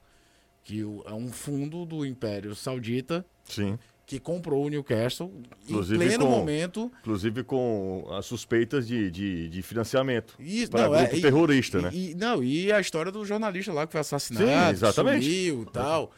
[0.64, 3.80] que é um fundo do Império Saudita Sim.
[4.10, 5.32] Que comprou o Newcastle
[5.68, 6.92] Inclusive em pleno com- momento.
[7.02, 11.78] Inclusive com as suspeitas de, de, de financiamento E, para não, é, grupo e- terrorista,
[11.78, 11.90] e- né?
[11.94, 15.24] E, não, e a história do jornalista lá que foi assassinado, Sim, exatamente.
[15.26, 16.12] sumiu e tal.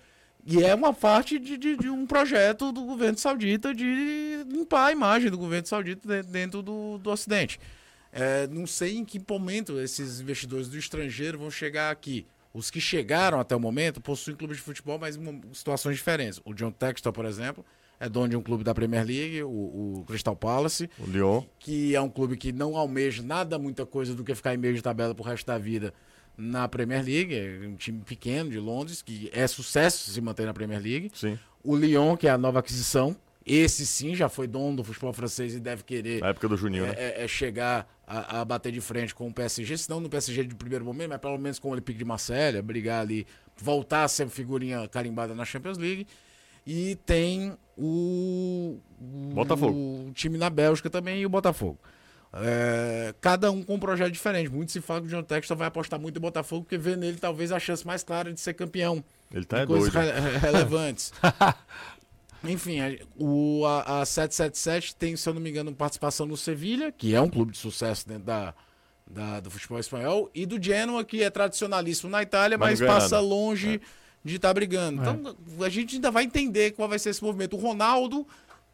[0.48, 4.92] E é uma parte de, de, de um projeto do governo saudita de limpar a
[4.94, 7.60] imagem do governo saudita de- dentro do, do Ocidente.
[8.14, 12.26] É, não sei em que momento esses investidores do estrangeiro vão chegar aqui.
[12.54, 16.42] Os que chegaram até o momento possuem clubes de futebol, mas em situações diferentes.
[16.44, 17.66] O John Textor, por exemplo,
[18.02, 21.44] é dono de um clube da Premier League, o, o Crystal Palace O Lyon.
[21.60, 24.74] que é um clube que não almeja nada, muita coisa do que ficar em meio
[24.74, 25.94] de tabela pro resto da vida
[26.38, 27.34] na Premier League.
[27.36, 31.12] É um time pequeno de Londres, que é sucesso se manter na Premier League.
[31.14, 31.38] Sim.
[31.64, 33.16] O Lyon, que é a nova aquisição.
[33.46, 36.84] Esse sim já foi dono do futebol francês e deve querer Na época do Juninho,
[36.86, 36.94] né?
[36.96, 40.08] é, é- é chegar a, a bater de frente com o PSG, se não no
[40.10, 43.26] PSG de primeiro momento, mas pelo menos com o Olympique de Marselha, brigar ali,
[43.58, 46.06] voltar a ser figurinha carimbada na Champions League.
[46.66, 49.74] E tem o, o- Botafogo.
[49.74, 51.78] o time na Bélgica também e o Botafogo.
[52.34, 54.50] É, cada um com um projeto diferente.
[54.50, 57.18] Muito se fala que o John Textor vai apostar muito em Botafogo, porque vê nele
[57.18, 60.06] talvez a chance mais clara de ser campeão Ele tá é coisas doido.
[60.14, 61.12] re- relevantes.
[62.44, 66.92] Enfim, a, o, a, a 777 tem, se eu não me engano, participação no Sevilha,
[66.92, 68.54] que é um clube de sucesso dentro da,
[69.06, 73.16] da- do futebol espanhol, e do Genoa, que é tradicionalíssimo na Itália, Mas mas, passa
[73.18, 73.28] nada.
[73.28, 73.80] longe
[74.24, 75.02] de estar brigando.
[75.02, 77.56] Então, a gente ainda vai entender qual vai ser esse movimento.
[77.56, 78.26] O Ronaldo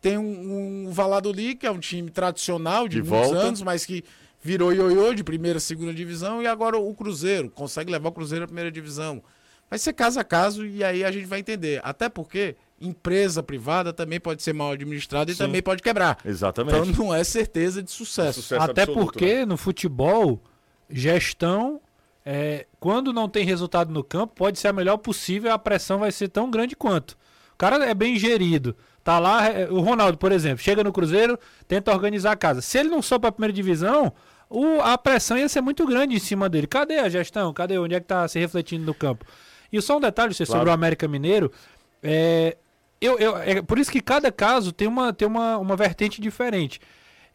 [0.02, 3.48] tem um, um Valladolid, que é um time tradicional de, De muitos volta.
[3.48, 4.04] anos, mas que
[4.42, 8.48] virou ioiô de primeira, segunda divisão, e agora o Cruzeiro, consegue levar o Cruzeiro à
[8.48, 9.24] primeira divisão.
[9.70, 11.82] Vai ser caso a caso e aí a gente vai entender.
[11.84, 15.40] Até porque empresa privada também pode ser mal administrada e Sim.
[15.40, 16.18] também pode quebrar.
[16.24, 16.90] Exatamente.
[16.90, 18.42] Então não é certeza de sucesso.
[18.42, 19.46] Sucesso Até absoluto, porque né?
[19.46, 20.42] no futebol,
[20.90, 21.82] gestão,
[22.30, 26.12] é, quando não tem resultado no campo, pode ser a melhor possível, a pressão vai
[26.12, 27.12] ser tão grande quanto.
[27.54, 28.76] O cara é bem gerido.
[29.02, 32.62] Tá lá, é, o Ronaldo, por exemplo, chega no Cruzeiro, tenta organizar a casa.
[32.62, 34.12] Se ele não sobe pra primeira divisão,
[34.50, 36.68] o- a pressão ia ser muito grande em cima dele.
[36.68, 37.54] Cadê a gestão?
[37.54, 37.78] Cadê?
[37.78, 39.26] Onde é que tá se refletindo no campo?
[39.72, 40.70] E só um detalhe você, sobre Claro.
[40.72, 41.50] o América Mineiro.
[42.04, 42.58] É,
[43.00, 46.80] eu, eu- é por isso que cada caso tem uma, tem uma, uma vertente diferente.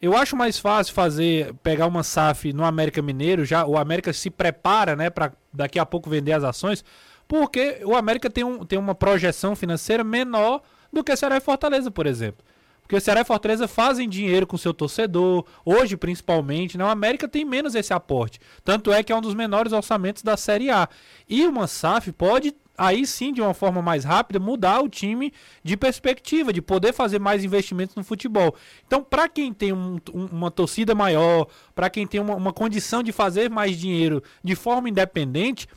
[0.03, 4.29] Eu acho mais fácil fazer pegar uma SAF no América Mineiro, já o América se
[4.29, 6.83] prepara, né, para daqui a pouco vender as ações,
[7.25, 10.61] porque o América tem, um, tem uma projeção financeira menor
[10.91, 12.43] do que Ceará e Fortaleza, por exemplo.
[12.81, 16.83] Porque o Ceará e Fortaleza fazem dinheiro com seu torcedor, hoje principalmente, né?
[16.83, 18.41] O América tem menos esse aporte.
[18.61, 20.89] Tanto é que é um dos menores orçamentos da Série A.
[21.29, 25.31] E uma SAF pode, aí sim, de uma forma mais rápida, mudar o time
[25.63, 28.55] de perspectiva, de poder fazer mais investimentos no futebol.
[28.87, 33.03] Então, para quem tem um- um- uma torcida maior, para quem tem uma, uma condição
[33.03, 35.67] de fazer mais dinheiro de forma independente,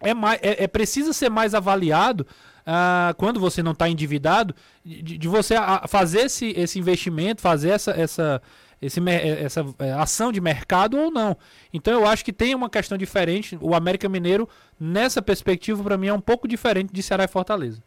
[0.00, 2.26] é, mais, é, é preciso ser mais avaliado
[2.66, 7.70] ah, quando você não está endividado, de, de você a- fazer esse, esse investimento, fazer
[7.70, 8.40] essa, essa,
[8.80, 11.36] esse, eh, essa eh, ação de mercado ou não.
[11.72, 13.58] Então eu acho que tem uma questão diferente.
[13.60, 17.82] O América Mineiro, nessa perspectiva, para mim, é um pouco diferente de Ceará e Fortaleza.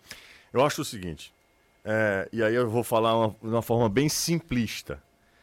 [0.52, 1.34] Eu acho o seguinte,
[1.84, 5.02] é, e aí eu vou falar de uma forma bem simplista.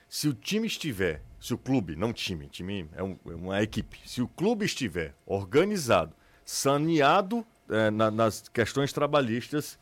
[0.08, 3.98] Se o time estiver, se o clube, não time, time é, um- é uma equipe,
[4.04, 6.12] se o clube estiver organizado,
[6.44, 9.78] saneado é, na- nas questões trabalhistas,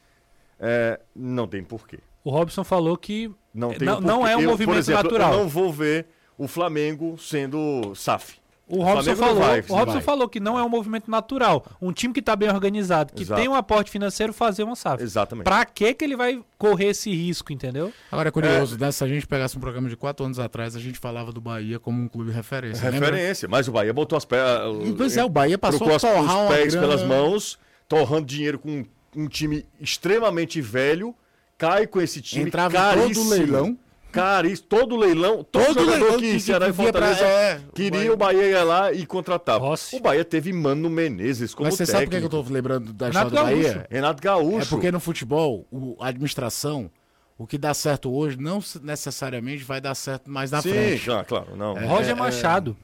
[0.60, 2.00] é, não tem porquê.
[2.28, 5.32] O Robson falou que Não, tem não, um não é um Eu, movimento exemplo, natural.
[5.32, 8.36] Eu não vou ver o Flamengo sendo SAF.
[8.68, 11.64] O Robson, falou, vai, o Robson falou que não é um movimento natural.
[11.80, 13.40] Um time que está bem organizado, que Exato.
[13.40, 15.02] tem um aporte financeiro, fazer uma SAF.
[15.02, 15.44] Exatamente.
[15.44, 17.90] Pra que que ele vai correr esse risco, entendeu?
[18.12, 18.92] Agora é curioso, né?
[18.92, 21.78] Se a gente pegasse um programa de quatro anos atrás, a gente falava do Bahia
[21.80, 22.90] como um clube referência.
[22.90, 23.08] lembra?
[23.10, 24.94] Referência, mas o Bahia botou as pernas.
[24.98, 26.86] Pois é, o Bahia passou trocou a as- torrar os uma pés grana.
[26.88, 28.84] pelas mãos, torrando dinheiro com
[29.16, 31.14] um time extremamente velho,
[31.58, 33.14] cai com esse time Entrava caríssimo.
[33.14, 33.78] todo leilão.
[34.10, 37.26] Caríssimo, todo leilão, todo, Todo jogador leilão que que- Ceará que e via pra- Fortaleza
[37.26, 39.66] é, o queria, o Bahia ia lá e contratava.
[39.66, 39.96] Rossi.
[39.96, 42.36] O Bahia teve Mano Menezes como Mas você sabe por que técnico.
[42.36, 43.86] eu tô lembrando da Renato história do Bahia?
[43.90, 44.62] Renato Gaúcho.
[44.62, 46.90] É porque no futebol, o- a administração,
[47.36, 51.04] o que dá certo hoje, não necessariamente vai dar certo mais na Sim, frente.
[51.04, 51.76] claro, claro, não.
[51.76, 52.74] É, Roger Machado.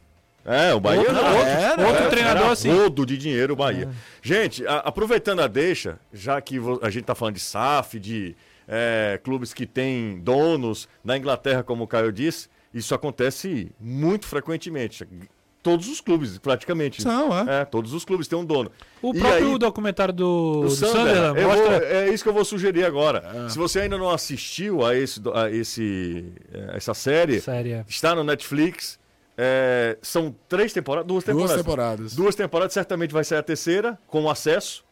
[0.76, 2.70] o Bahia Outro- não, outro- era, outro era, treinador era assim.
[2.70, 3.88] rodo de dinheiro o Bahia.
[4.20, 8.36] Gente, a- aproveitando a deixa, já que vo- a gente tá falando de SAF, de
[8.68, 15.06] é, clubes que têm donos, na Inglaterra, como o Caio disse, isso acontece muito frequentemente.
[15.62, 17.00] Todos os clubes, praticamente.
[17.00, 17.62] São, é.
[17.62, 18.70] É, todos os clubes têm um dono.
[19.00, 21.86] O E próprio aí- documentário do, do Sunderland, Sunderland eu vou- mostra...
[21.86, 23.48] é isso que eu vou sugerir agora.
[23.48, 27.82] Se você ainda não assistiu a, esse, a esse, é, essa série, Série.
[27.88, 28.98] está no Netflix.
[29.38, 31.56] é, são três temporadas, duas Duas temporadas.
[31.64, 32.14] temporadas.
[32.14, 34.84] Duas temporadas, certamente vai ser a terceira, com acesso.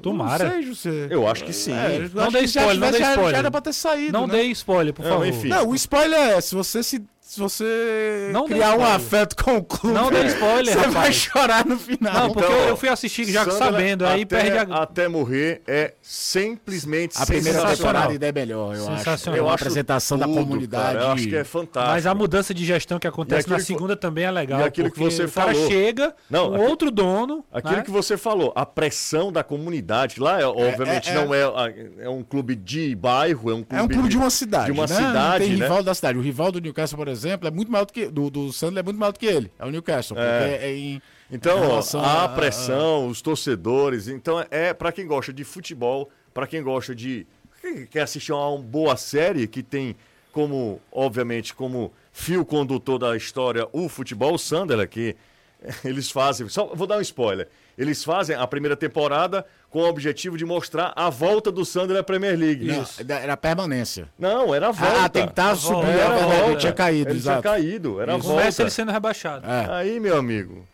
[0.00, 0.44] Tomara.
[0.44, 1.06] Não sei, José.
[1.10, 1.72] Eu acho que sim.
[1.72, 3.30] É, Não já spoiler, não já- spoiler.
[3.32, 4.34] Já era pra ter saído, Não né?
[4.34, 5.26] dê spoiler, por Não, favor.
[5.26, 5.48] enfim.
[5.48, 9.62] Não, o spoiler é, se você se, se você Não criar um afeto com o
[9.62, 12.12] clube, Não dê spoiler, você vai chorar no final.
[12.12, 14.76] Não, porque Então, eu, eu fui assistir já Sunderland, sabendo, aí até, perde a...
[14.82, 18.98] Até morrer é simplesmente a primeira temporada ainda é melhor, eu acho.
[18.98, 19.36] Sensacional.
[19.36, 20.94] É Eu acho apresentação da tudo, comunidade.
[20.94, 21.04] cara.
[21.06, 21.92] Eu acho que é fantástico.
[21.94, 24.60] Mas a mudança de gestão que acontece na que- segunda também é legal.
[24.60, 25.68] e aquilo que você o cara falou.
[25.70, 27.44] chega, Não, um aqui- outro dono.
[27.52, 27.82] Aquilo né?
[27.82, 30.18] que você falou, a pressão da comunidade.
[30.20, 33.80] Lá, é, obviamente, é- não é, a- é um clube de bairro, é um clube,
[33.80, 34.66] É um clube de uma cidade.
[34.66, 34.94] de uma né?
[34.96, 35.64] cidade, Não tem né?
[35.64, 36.18] rival da cidade.
[36.18, 38.06] O rival do Newcastle, por exemplo, é muito maior do que.
[38.06, 39.50] Do, do Sunderland é muito maior do que ele.
[39.58, 40.18] É o Newcastle.
[40.18, 40.58] É.
[40.62, 41.02] é, em.
[41.30, 44.08] Então, em a a- pressão, os torcedores.
[44.08, 47.26] Então, é para quem gosta de futebol, para quem gosta de.
[47.60, 49.94] que quer assistir a uma boa série que tem
[50.32, 55.16] como, obviamente, como fio condutor da história o futebol, o Sunderland, que
[55.84, 56.48] eles fazem.
[56.48, 57.48] Só vou dar um spoiler.
[57.78, 62.02] Eles fazem a primeira temporada com o objetivo de mostrar a volta do Sunderland à
[62.04, 62.66] Premier League.
[62.66, 62.84] Não,
[63.16, 64.08] era a permanência.
[64.18, 65.04] Não, era a volta.
[65.04, 65.88] Ah, tentar subir.
[65.88, 66.46] Era a volta.
[66.46, 67.40] ele tinha caído, Ele exato.
[67.42, 68.62] tinha caído, era a Começa volta.
[68.62, 69.46] ele sendo rebaixado.
[69.46, 69.72] É.
[69.72, 70.66] Aí, meu amigo.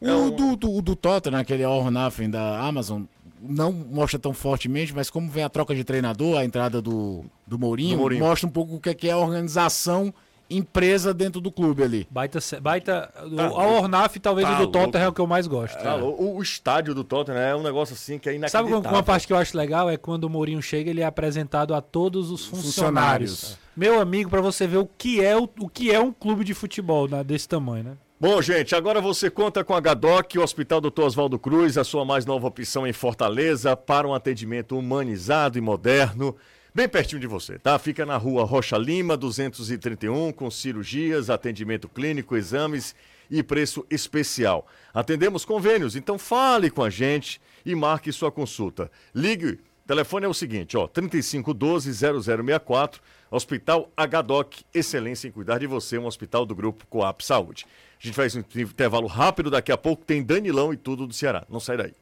[0.00, 3.02] O É um- do, do, do Tottenham, aquele All or Nothing da Amazon,
[3.40, 7.58] não mostra tão fortemente, mas como vem a troca de treinador, a entrada do, do
[7.58, 8.24] Mourinho, Do Mourinho.
[8.24, 10.12] mostra um pouco o que é, que é a organização
[10.56, 12.06] empresa dentro do clube ali.
[12.10, 15.26] Baita, baita o, Tá a Ornaf, talvez Tá o do Tottenham é o que eu
[15.26, 15.76] mais gosto.
[15.82, 16.22] Tá louco.
[16.22, 18.78] o, o estádio do Tottenham é um negócio assim que é Sabe inacreditável.
[18.80, 19.88] uma, uma parte que eu acho legal?
[19.90, 23.30] É quando o Mourinho chega, ele é apresentado a todos os funcionários.
[23.30, 23.58] Funcionários.
[23.76, 26.52] Meu amigo, pra você ver o que é o, o que é um clube de
[26.54, 27.92] futebol né, desse tamanho, né?
[28.20, 31.00] Bom, gente, agora você conta com a Gadoc, o Hospital Dr.
[31.00, 36.36] Oswaldo Cruz, a sua mais nova opção em Fortaleza, para um atendimento humanizado e moderno,
[36.74, 37.78] bem pertinho de você, tá?
[37.78, 42.94] Fica na rua Rocha Lima, 231, com cirurgias, atendimento clínico, exames
[43.30, 44.66] e preço especial.
[44.92, 48.90] Atendemos convênios, então fale com a gente e marque sua consulta.
[49.14, 52.96] Ligue, o telefone é o seguinte, ó, 3512-0064,
[53.30, 57.66] Hospital HDOC, excelência em cuidar de você, um hospital do Grupo Coap Saúde.
[58.00, 61.44] A gente faz um intervalo rápido, daqui a pouco tem Danilão e tudo do Ceará.
[61.48, 61.92] Não sai daí.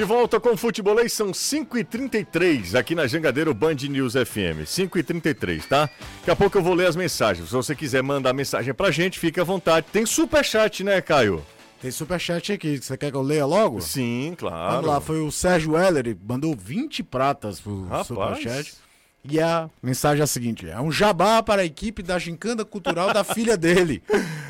[0.00, 4.64] De volta com o Futebolês, são 5h33 aqui na Jangadeiro Band News FM.
[4.64, 5.90] 5h33, tá?
[6.20, 7.48] Daqui a pouco eu vou ler as mensagens.
[7.48, 9.88] Se você quiser mandar mensagem pra gente, fique à vontade.
[9.92, 11.44] Tem superchat, né, Caio?
[11.82, 13.82] Tem superchat aqui, você quer que eu leia logo?
[13.82, 14.76] Sim, claro.
[14.76, 18.06] Vamos lá, foi o Sérgio Heller, mandou 20 pratas pro Rapaz.
[18.06, 18.74] superchat.
[19.22, 23.12] E a mensagem é a seguinte: é um jabá para a equipe da Gincana Cultural
[23.12, 24.02] da filha dele,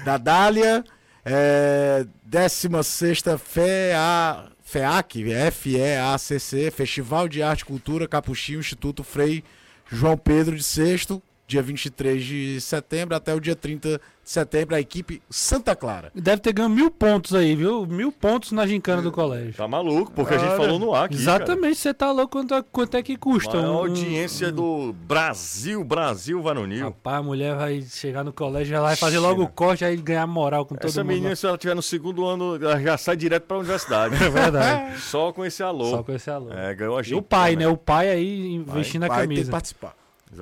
[0.04, 0.84] da Dália,
[1.24, 9.42] é, 16 FEA, FEAC, F-E-A-C-C, Festival de Arte e Cultura Capuchinho, Instituto Frei
[9.90, 14.80] João Pedro de Sexto, dia 23 de setembro até o dia 30 de setembro, a
[14.80, 16.12] equipe Santa Clara.
[16.14, 17.84] Deve ter ganho mil pontos aí, viu?
[17.84, 19.54] Mil pontos na gincana do colégio.
[19.54, 21.16] Tá maluco, porque a gente falou no ar aqui.
[21.16, 23.50] Exatamente, você tá louco quanto, é- quanto é que custa?
[23.52, 23.66] Cara.
[23.66, 26.84] A um- audiência do Brasil, Brasil varonil.
[26.84, 30.26] Rapaz, a mulher vai chegar no colégio, ela vai fazer logo o corte, aí ganhar
[30.28, 31.12] moral com todo Essa mundo.
[31.14, 34.14] menina, se ela estiver no segundo ano, ela já sai direto pra universidade.
[34.22, 35.00] É verdade.
[35.02, 35.90] Só com esse alô.
[35.90, 36.52] Só com esse alô.
[36.52, 37.14] É, ganhou a E gente.
[37.18, 37.66] o pai, né?
[37.66, 39.50] O pai aí investindo na Vai ter que camisa.
[39.50, 39.96] participar.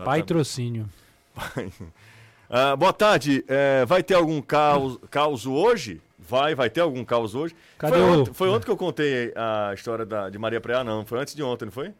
[0.05, 0.23] Pai
[2.51, 3.45] Ah, boa tarde.
[3.47, 6.01] É, vai ter algum caos, caos hoje?
[6.19, 7.55] Vai, vai ter algum caos hoje?
[7.79, 10.83] Cadê foi, o- ontem, foi ontem que eu contei a história da, de Maria Preá,
[10.85, 11.05] não.
[11.05, 11.93] Foi antes de ontem, não foi?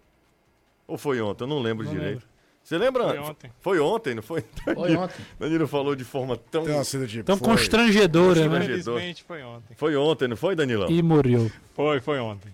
[0.87, 1.45] Ou foi ontem?
[1.45, 2.13] Eu não lembro Não direito.
[2.15, 2.29] lembro.
[2.63, 3.05] Você lembra?
[3.09, 3.53] Foi ontem.
[3.61, 4.45] Foi ontem, não foi?
[4.75, 5.25] Foi ontem.
[5.39, 6.65] Danilo falou de forma tão.
[6.65, 7.23] De.
[7.39, 7.49] Foi.
[7.49, 8.59] constrangedora, né?
[8.65, 9.75] Infelizmente foi ontem.
[9.75, 10.91] Foi ontem, não foi, Danilão?
[10.91, 11.51] E morreu.
[11.75, 12.51] Foi, foi ontem.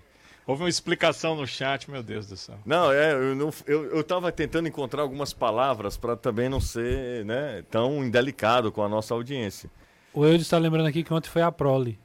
[0.47, 2.59] Houve uma explicação no chat, meu Deus do céu.
[2.67, 7.25] Não, é, eu, não, eu, eu tava tentando encontrar algumas palavras para também não ser
[7.25, 9.71] né, tão indelicado com a nossa audiência.
[10.13, 11.99] O Eudes está lembrando aqui que ontem foi a prole.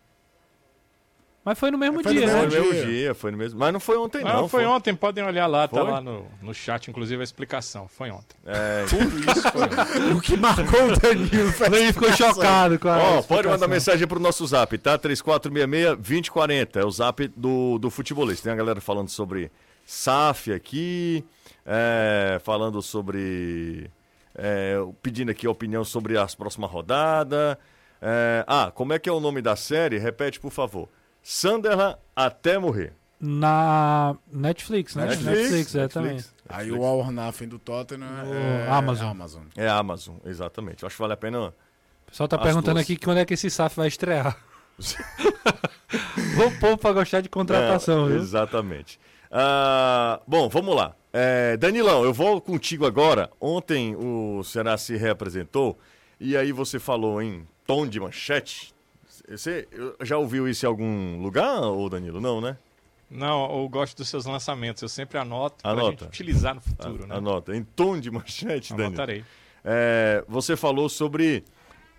[1.49, 2.45] Mas foi no mesmo Foi no dia, Foi né?
[2.45, 3.15] no mesmo mesmo dia.
[3.15, 3.59] foi no mesmo.
[3.59, 4.47] Mas não foi ontem, Não, não.
[4.47, 5.91] foi, ontem, podem olhar lá, tá Foi?
[5.91, 7.87] lá no, no chat, inclusive, a explicação.
[7.87, 8.37] Foi ontem.
[8.45, 10.13] É, Tudo isso foi ontem.
[10.13, 14.07] O que marcou o Danilo foi Ele ficou chocado com a Ó, pode mandar mensagem
[14.07, 14.95] pro nosso zap, tá?
[14.99, 16.75] 3466-2040.
[16.75, 18.43] É o zap do, do futebolista.
[18.43, 19.51] Tem a galera falando sobre
[19.83, 21.25] SAF aqui,
[21.65, 23.89] é, falando sobre.
[24.35, 27.57] é, pedindo aqui a opinião sobre a próxima rodada.
[27.99, 29.97] É, ah, como é que é o nome da série?
[29.97, 30.87] Repete, por favor.
[31.31, 32.91] Sunderland até morrer.
[33.21, 35.05] Na Netflix, né?
[35.05, 36.13] Netflix, exatamente.
[36.15, 36.33] Netflix.
[36.49, 39.09] Aí o Alnaf do Tottenham No é Amazon.
[39.11, 39.43] Amazon.
[39.55, 40.81] É a Amazon, exatamente.
[40.81, 41.49] Eu acho que vale a pena.
[41.49, 41.53] O
[42.07, 42.83] pessoal tá As perguntando duas.
[42.85, 44.35] aqui quando é que esse SAF vai estrear.
[46.35, 48.17] Vou pôr pra gostar de contratação, É, viu?
[48.17, 48.99] Exatamente.
[49.29, 50.95] Ah, bom, vamos lá.
[51.13, 53.29] É, Danilão, eu vou contigo agora.
[53.39, 55.77] Ontem o Ceará se reapresentou
[56.19, 58.73] e aí você falou em tom de manchete.
[59.29, 59.67] Você
[60.01, 62.19] já ouviu isso em algum lugar, ô Danilo?
[62.19, 62.57] Não, né?
[63.09, 64.81] Não, eu gosto dos seus lançamentos.
[64.81, 65.91] Eu sempre anoto Anota.
[65.91, 67.15] gente utilizar no futuro, né?
[67.15, 67.55] Anota.
[67.55, 68.87] Em tom de manchete, Danilo.
[68.87, 69.23] Anotarei.
[69.63, 71.43] É, você falou sobre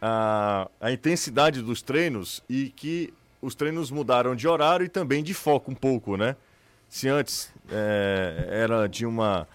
[0.01, 3.13] a, a intensidade dos treinos e que
[3.43, 6.37] os treinos mudaram de horário e também de foco um pouco, né?
[6.89, 9.47] Se antes é, era de uma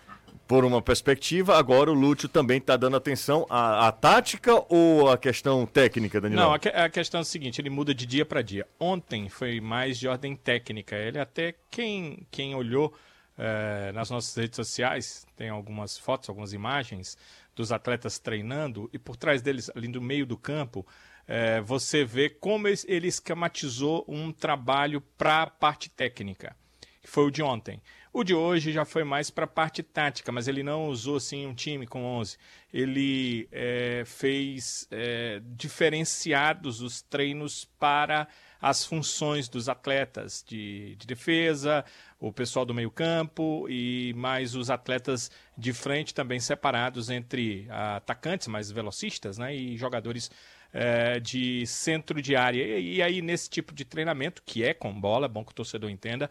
[0.47, 5.17] por uma perspectiva, agora o Lúcio também está dando atenção à, à tática ou à
[5.17, 6.39] questão técnica, Danilo?
[6.41, 8.67] Não, a, que- a questão é a seguinte, ele muda de dia para dia.
[8.79, 10.95] Ontem foi mais de ordem técnica.
[10.95, 12.93] Ele até, quem, quem olhou
[13.37, 17.17] eh, nas nossas redes sociais, tem algumas fotos, algumas imagens
[17.55, 20.85] dos atletas treinando, e por trás deles, ali no meio do campo,
[21.27, 26.55] eh, você vê como ele esquematizou um trabalho para a parte técnica
[27.01, 27.79] que foi o de ontem.
[28.17, 31.45] O de hoje já foi mais para a parte tática, mas ele não usou assim
[31.45, 32.37] um time com 11.
[32.73, 38.25] Ele eh, fez eh, diferenciados os treinos para
[38.61, 41.83] as funções dos atletas de, de defesa,
[42.17, 48.47] o pessoal do meio campo e mais os atletas de frente também separados entre atacantes
[48.47, 50.31] mais velocistas né, e jogadores
[50.71, 52.63] eh, de centro de área.
[52.63, 55.55] E, e aí, nesse tipo de treinamento, que é com bola, é bom que o
[55.55, 56.29] torcedor entenda,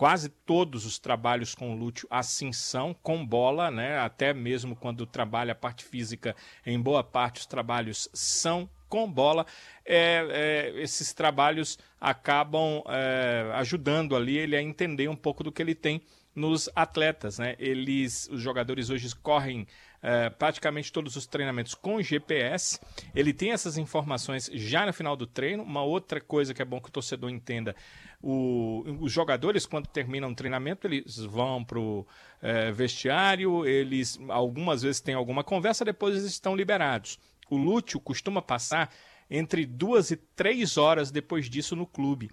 [0.00, 3.98] quase todos os trabalhos com o Lúcio assim são, com bola, né?
[3.98, 6.34] até mesmo quando trabalha a parte física,
[6.64, 9.44] em boa parte os trabalhos são com bola.
[9.84, 15.60] É, é, esses trabalhos acabam é, ajudando ali ele a entender um pouco do que
[15.60, 16.00] ele tem
[16.34, 17.54] nos atletas, né?
[17.58, 19.66] Eles, os jogadores hoje correm
[20.02, 22.80] é, praticamente todos os treinamentos com GPS.
[23.14, 25.62] Ele tem essas informações já no final do treino.
[25.62, 27.74] Uma outra coisa que é bom que o torcedor entenda:
[28.22, 32.06] o, os jogadores, quando terminam o treinamento, eles vão para o
[32.40, 37.18] é, vestiário, eles algumas vezes têm alguma conversa, depois eles estão liberados.
[37.50, 38.90] O Lúcio costuma passar
[39.30, 42.30] entre duas e três horas depois disso no clube.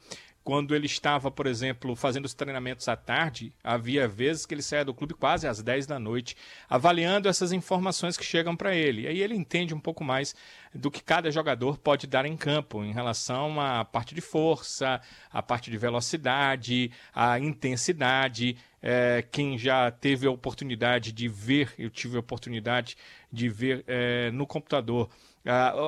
[0.47, 4.85] Quando ele estava, por exemplo, fazendo os treinamentos à tarde, havia vezes que ele saía
[4.85, 6.37] do clube quase às 10 da noite,
[6.69, 9.01] avaliando essas informações que chegam para ele.
[9.01, 10.33] E aí ele entende um pouco mais
[10.73, 15.43] do que cada jogador pode dar em campo em relação à parte de força, à
[15.43, 18.55] parte de velocidade, à intensidade.
[18.81, 22.95] É, quem já teve a oportunidade de ver, eu tive a oportunidade
[23.29, 25.09] de ver é, no computador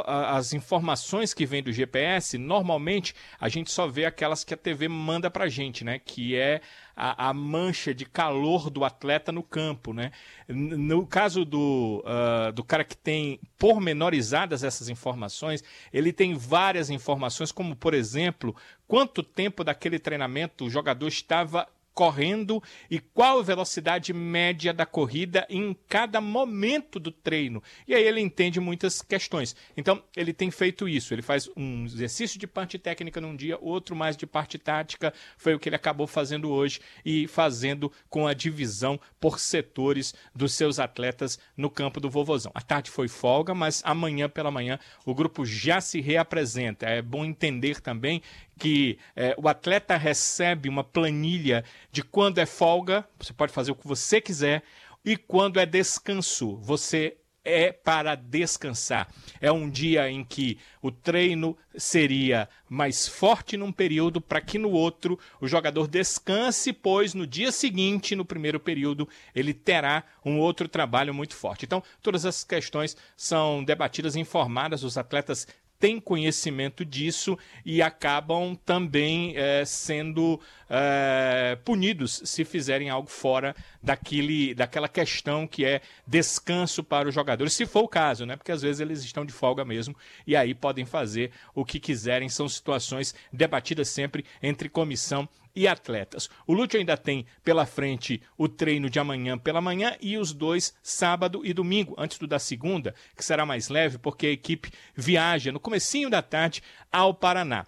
[0.06, 4.88] as informações que vêm do GPS, normalmente a gente só vê aquelas que a TV
[4.88, 6.00] manda para gente, né?
[6.00, 6.62] Que é
[6.96, 10.12] a, a, mancha de calor do atleta no campo, né?
[10.48, 17.52] No caso do, uh, do cara que tem pormenorizadas essas informações, ele tem várias informações,
[17.52, 18.56] como por exemplo,
[18.88, 21.68] quanto tempo daquele treinamento o jogador estava
[22.00, 27.62] correndo e qual a velocidade média da corrida em cada momento do treino.
[27.86, 29.54] E aí ele entende muitas questões.
[29.76, 31.14] Então, ele tem feito isso.
[31.14, 35.14] Ele faz um exercício de parte técnica num dia, outro mais de parte tática.
[35.38, 40.54] Foi o que ele acabou fazendo hoje e fazendo com a divisão por setores dos
[40.54, 42.54] seus atletas no campo do Vovozão.
[42.56, 46.86] A tarde foi folga, mas amanhã pela manhã o grupo já se reapresenta.
[46.86, 48.22] É bom entender também
[48.60, 53.76] que é, o atleta recebe uma planilha de quando é folga, você pode fazer o
[53.76, 54.62] que você quiser,
[55.04, 59.08] e quando é descanso, você é para descansar.
[59.40, 64.70] É um dia em que o treino seria mais forte num período para que no
[64.72, 70.68] outro o jogador descanse, pois no dia seguinte, no primeiro período, ele terá um outro
[70.68, 71.66] trabalho muito forte.
[71.66, 75.48] Então, todas essas questões são debatidas, informadas, os atletas
[75.80, 84.54] têm conhecimento disso e acabam também é, sendo é, punidos se fizerem algo fora daquele,
[84.54, 88.36] daquela questão que é descanso para os jogadores, se for o caso, né?
[88.36, 89.96] Porque às vezes eles estão de folga mesmo
[90.28, 92.28] e aí podem fazer o que quiserem.
[92.28, 96.30] São situações debatidas sempre entre comissão e atletas.
[96.46, 100.74] O Lúcio ainda tem pela frente o treino de amanhã pela manhã e os dois
[100.82, 105.52] sábado e domingo, antes do da segunda, que será mais leve porque a equipe viaja
[105.52, 107.66] no comecinho da tarde ao Paraná.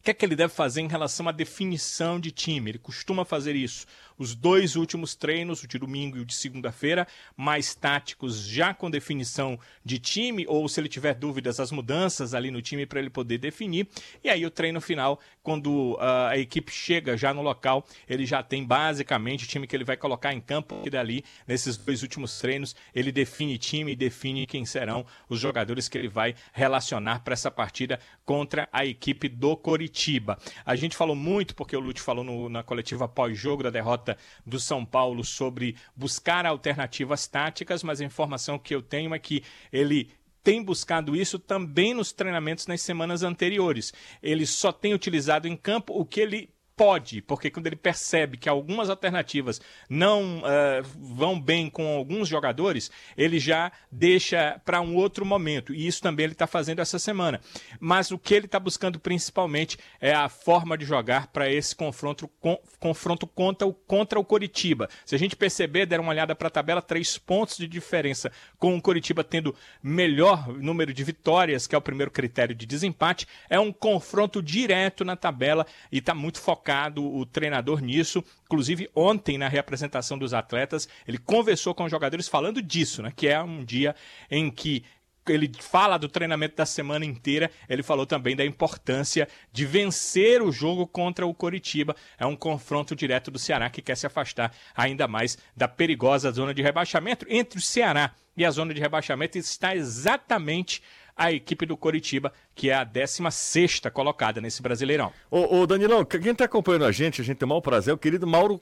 [0.00, 2.72] O que é que ele deve fazer em relação à definição de time?
[2.72, 3.86] Ele costuma fazer isso
[4.22, 7.06] os dois últimos treinos, o de domingo e o de segunda-feira,
[7.36, 12.50] mais táticos, já com definição de time, ou se ele tiver dúvidas, as mudanças ali
[12.50, 13.88] no time para ele poder definir.
[14.22, 18.42] E aí o treino final, quando uh, a equipe chega já no local, ele já
[18.42, 22.38] tem basicamente o time que ele vai colocar em campo, e dali, nesses dois últimos
[22.38, 27.34] treinos, ele define time e define quem serão os jogadores que ele vai relacionar para
[27.34, 30.38] essa partida contra a equipe do Coritiba.
[30.64, 34.11] A gente falou muito, porque o Lute falou no, na coletiva pós-jogo da derrota
[34.44, 39.42] do São Paulo sobre buscar alternativas táticas, mas a informação que eu tenho é que
[39.72, 40.10] ele
[40.42, 43.92] tem buscado isso também nos treinamentos nas semanas anteriores.
[44.22, 48.48] Ele só tem utilizado em campo o que ele pode, porque quando ele percebe que
[48.48, 55.24] algumas alternativas não uh, vão bem com alguns jogadores, ele já deixa para um outro
[55.24, 55.74] momento.
[55.74, 57.40] E isso também ele está fazendo essa semana.
[57.78, 62.28] Mas o que ele está buscando principalmente é a forma de jogar para esse confronto,
[62.40, 64.88] com, confronto contra o, contra o Coritiba.
[65.04, 68.76] Se a gente perceber, der uma olhada para a tabela, três pontos de diferença, com
[68.76, 73.60] o Coritiba tendo melhor número de vitórias, que é o primeiro critério de desempate, é
[73.60, 78.24] um confronto direto na tabela e está muito focado focado o treinador nisso.
[78.46, 83.12] Inclusive, ontem, na reapresentação dos atletas, ele conversou com os jogadores falando disso, né?
[83.14, 83.94] Que é um dia
[84.30, 84.82] em que
[85.28, 90.50] ele fala do treinamento da semana inteira, ele falou também da importância de vencer o
[90.50, 91.94] jogo contra o Coritiba.
[92.18, 96.52] É um confronto direto do Ceará que quer se afastar ainda mais da perigosa zona
[96.52, 97.24] de rebaixamento.
[97.28, 100.82] Entre o Ceará e a zona de rebaixamento está exatamente
[101.16, 105.12] a equipe do Coritiba, que é a 16 colocada nesse Brasileirão.
[105.30, 107.94] Ô, ô Danilão, quem está acompanhando a gente, a gente tem o maior prazer, é
[107.94, 108.60] o querido Mauro,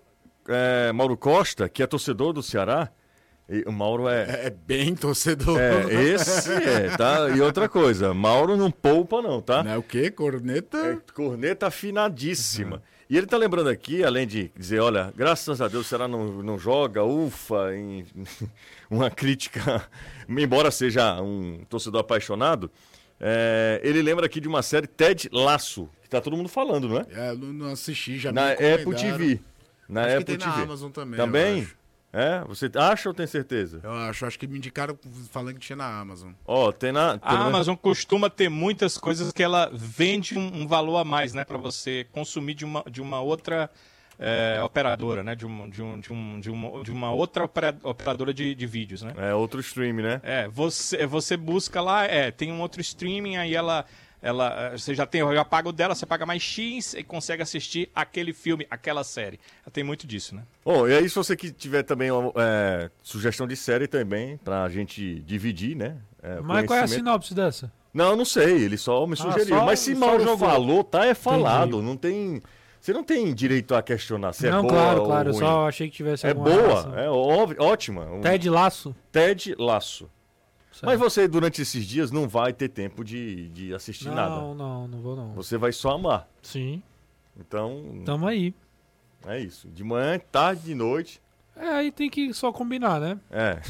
[0.48, 2.90] é, Mauro Costa, que é torcedor do Ceará.
[3.48, 4.22] E o Mauro é...
[4.22, 4.46] é.
[4.46, 5.58] É bem torcedor.
[5.58, 7.30] É, esse é, tá?
[7.30, 9.64] E outra coisa, Mauro não poupa, não, tá?
[9.64, 10.08] Não é o quê?
[10.08, 10.78] Corneta?
[10.78, 12.76] É, corneta afinadíssima.
[12.76, 12.82] Uhum.
[13.10, 16.26] E ele está lembrando aqui, além de dizer, olha, graças a Deus o Ceará não,
[16.44, 18.06] não joga, ufa, em,
[18.88, 19.84] uma crítica,
[20.28, 22.70] embora seja um torcedor apaixonado,
[23.18, 26.98] é, ele lembra aqui de uma série Ted Laço, que tá todo mundo falando, não
[26.98, 27.06] é?
[27.10, 29.40] É, não, assisti, já Na Apple TV.
[29.88, 30.56] Na Acho Apple que tem TV.
[30.56, 31.16] na Amazon também.
[31.16, 31.68] Também?
[32.12, 32.40] É?
[32.48, 33.80] Você acha ou tem certeza?
[33.84, 34.98] Eu acho, acho que me indicaram
[35.30, 36.32] falando que tinha na Amazon.
[36.44, 37.12] Ó, tem na.
[37.18, 41.04] tem A na- Amazon costuma ter muitas coisas que ela vende um, um valor a
[41.04, 41.44] mais, né?
[41.44, 43.70] Pra você consumir de uma, de uma outra
[44.18, 45.36] é, operadora, né?
[45.36, 48.66] De, um, de, um, de, um, de, uma, de uma outra opera- operadora de, de
[48.66, 49.14] vídeos, né?
[49.16, 50.20] É outro stream, né?
[50.24, 53.84] É, você, você busca lá, é, tem um outro streaming, aí ela,
[54.22, 57.42] ela, eh, você já tem, já paga o dela, você paga mais X e consegue
[57.42, 59.40] assistir aquele filme, aquela série.
[59.64, 60.42] Ela tem muito disso, né?
[60.64, 64.68] Bom, e aí se você que tiver também uma, é, sugestão de série também, pra
[64.68, 65.96] gente dividir, né?
[66.22, 67.72] É, Mas qual é a sinopse dessa?
[67.92, 69.56] Não, não sei, ele só me sugeriu.
[69.56, 70.38] só- Mas se mal jogou.
[70.38, 71.70] falou, tá, é falado.
[71.78, 71.82] Entendi.
[71.86, 72.40] Não tem.
[72.80, 75.28] Você não tem direito a questionar se é não, boa claro, ou claro.
[75.30, 75.42] Eu ruim.
[75.42, 76.98] só achei que tivesse É alguma boa, relação.
[76.98, 78.04] é óbvio, ótima.
[78.06, 78.94] Um Ted Laço.
[79.12, 80.08] Ted Laço.
[80.80, 80.84] Certo.
[80.86, 84.34] Mas você, durante esses dias, não vai ter tempo de, de assistir não, nada.
[84.54, 85.32] não, não vou não.
[85.34, 86.26] Você vai só amar.
[86.42, 86.82] Sim,
[87.38, 88.54] Então, tamo aí.
[89.26, 89.68] é isso.
[89.68, 91.20] De manhã, tarde, de noite.
[91.54, 93.18] É, aí tem que só combinar, né?
[93.30, 93.60] É.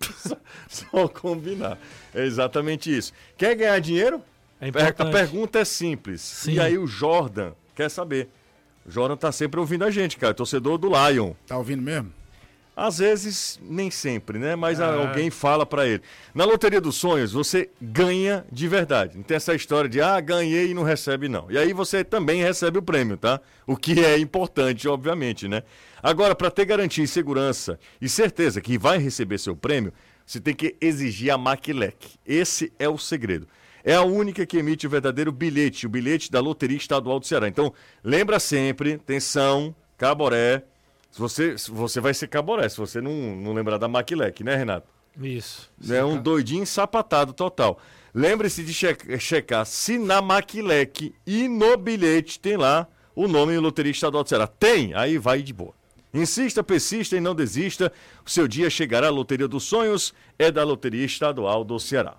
[0.00, 0.36] só,
[0.68, 1.78] só combinar.
[2.14, 3.12] É exatamente isso.
[3.36, 4.22] Quer ganhar dinheiro?
[4.60, 5.12] É Per- A importante.
[5.12, 6.20] pergunta é simples.
[6.20, 6.52] Sim.
[6.52, 8.28] E aí o Jordan quer saber.
[8.86, 10.32] O Jordan tá sempre ouvindo a gente, cara.
[10.32, 11.32] Torcedor do Lion.
[11.46, 12.12] Tá ouvindo mesmo?
[12.76, 14.56] Às vezes, nem sempre, né?
[14.56, 14.94] Mas Ah.
[14.94, 16.02] alguém fala pra ele.
[16.34, 19.16] Na Loteria dos Sonhos, você ganha de verdade.
[19.16, 21.48] Não tem essa história de, ah, ganhei e não recebe, não.
[21.50, 23.40] E aí você também recebe o prêmio, tá?
[23.64, 25.62] O que é importante, obviamente, né?
[26.02, 29.92] Agora, para ter garantia e segurança e certeza que vai receber seu prêmio,
[30.26, 32.18] você tem que exigir a Maquilec.
[32.26, 33.46] Esse é o segredo.
[33.84, 37.46] É a única que emite o verdadeiro bilhete, o bilhete da Loteria Estadual do Ceará.
[37.46, 37.72] Então,
[38.02, 40.64] lembra sempre, atenção, Caboré,
[41.14, 44.56] se você, se você vai ser Caboré, se você não, não lembrar da Maquilec, né,
[44.56, 44.88] Renato?
[45.22, 45.70] Isso.
[45.88, 47.78] É um doidinho sapatado total.
[48.12, 53.92] Lembre-se de che- checar se na Maquilec e no bilhete tem lá o nome Loteria
[53.92, 54.48] Estadual do Ceará.
[54.48, 55.72] Tem, aí vai de boa.
[56.12, 57.92] Insista, persista e não desista.
[58.26, 59.06] O seu dia chegará.
[59.06, 62.16] A Loteria dos Sonhos é da Loteria Estadual do Ceará.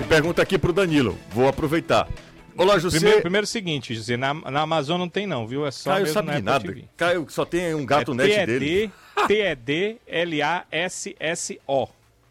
[0.00, 1.18] E pergunta aqui pro Danilo.
[1.32, 2.08] Vou aproveitar.
[2.56, 2.98] Olá, José.
[2.98, 5.64] Primeiro, primeiro o seguinte, José, na, na Amazon não tem não, viu?
[5.66, 6.64] É só Caio mesmo sabe na de Apple nada.
[6.66, 6.84] TV.
[6.96, 8.90] Caio só tem um gato é net dele.
[9.26, 9.98] T-E-D-L-A-S-S-O.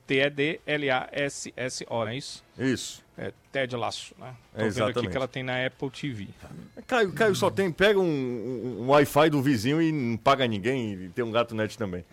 [0.07, 2.43] T-E-D-L-A-S-S-O, não é isso?
[2.57, 3.03] Isso.
[3.23, 4.33] É Ted Laço, né?
[4.55, 5.11] Tô É, vendo aqui exatamente.
[5.11, 6.27] que ela tem na Apple TV.
[6.87, 10.93] Caio, Caio só tem, pega um, um- um Wi-Fi do vizinho e não paga ninguém
[10.93, 12.03] e tem um gato net também.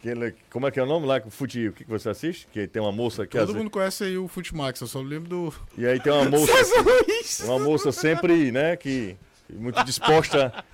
[0.00, 1.20] Que ele- como é que é o nome lá?
[1.28, 2.48] Fute, o que, que você assiste?
[2.50, 5.54] Que tem uma moça que Todo mundo conhece aí o Futimax, eu só lembro do.
[5.76, 6.46] E aí tem uma moça.
[6.56, 7.40] César Luiz!
[7.40, 9.16] Uma moça sempre, né, que
[9.52, 10.64] muito disposta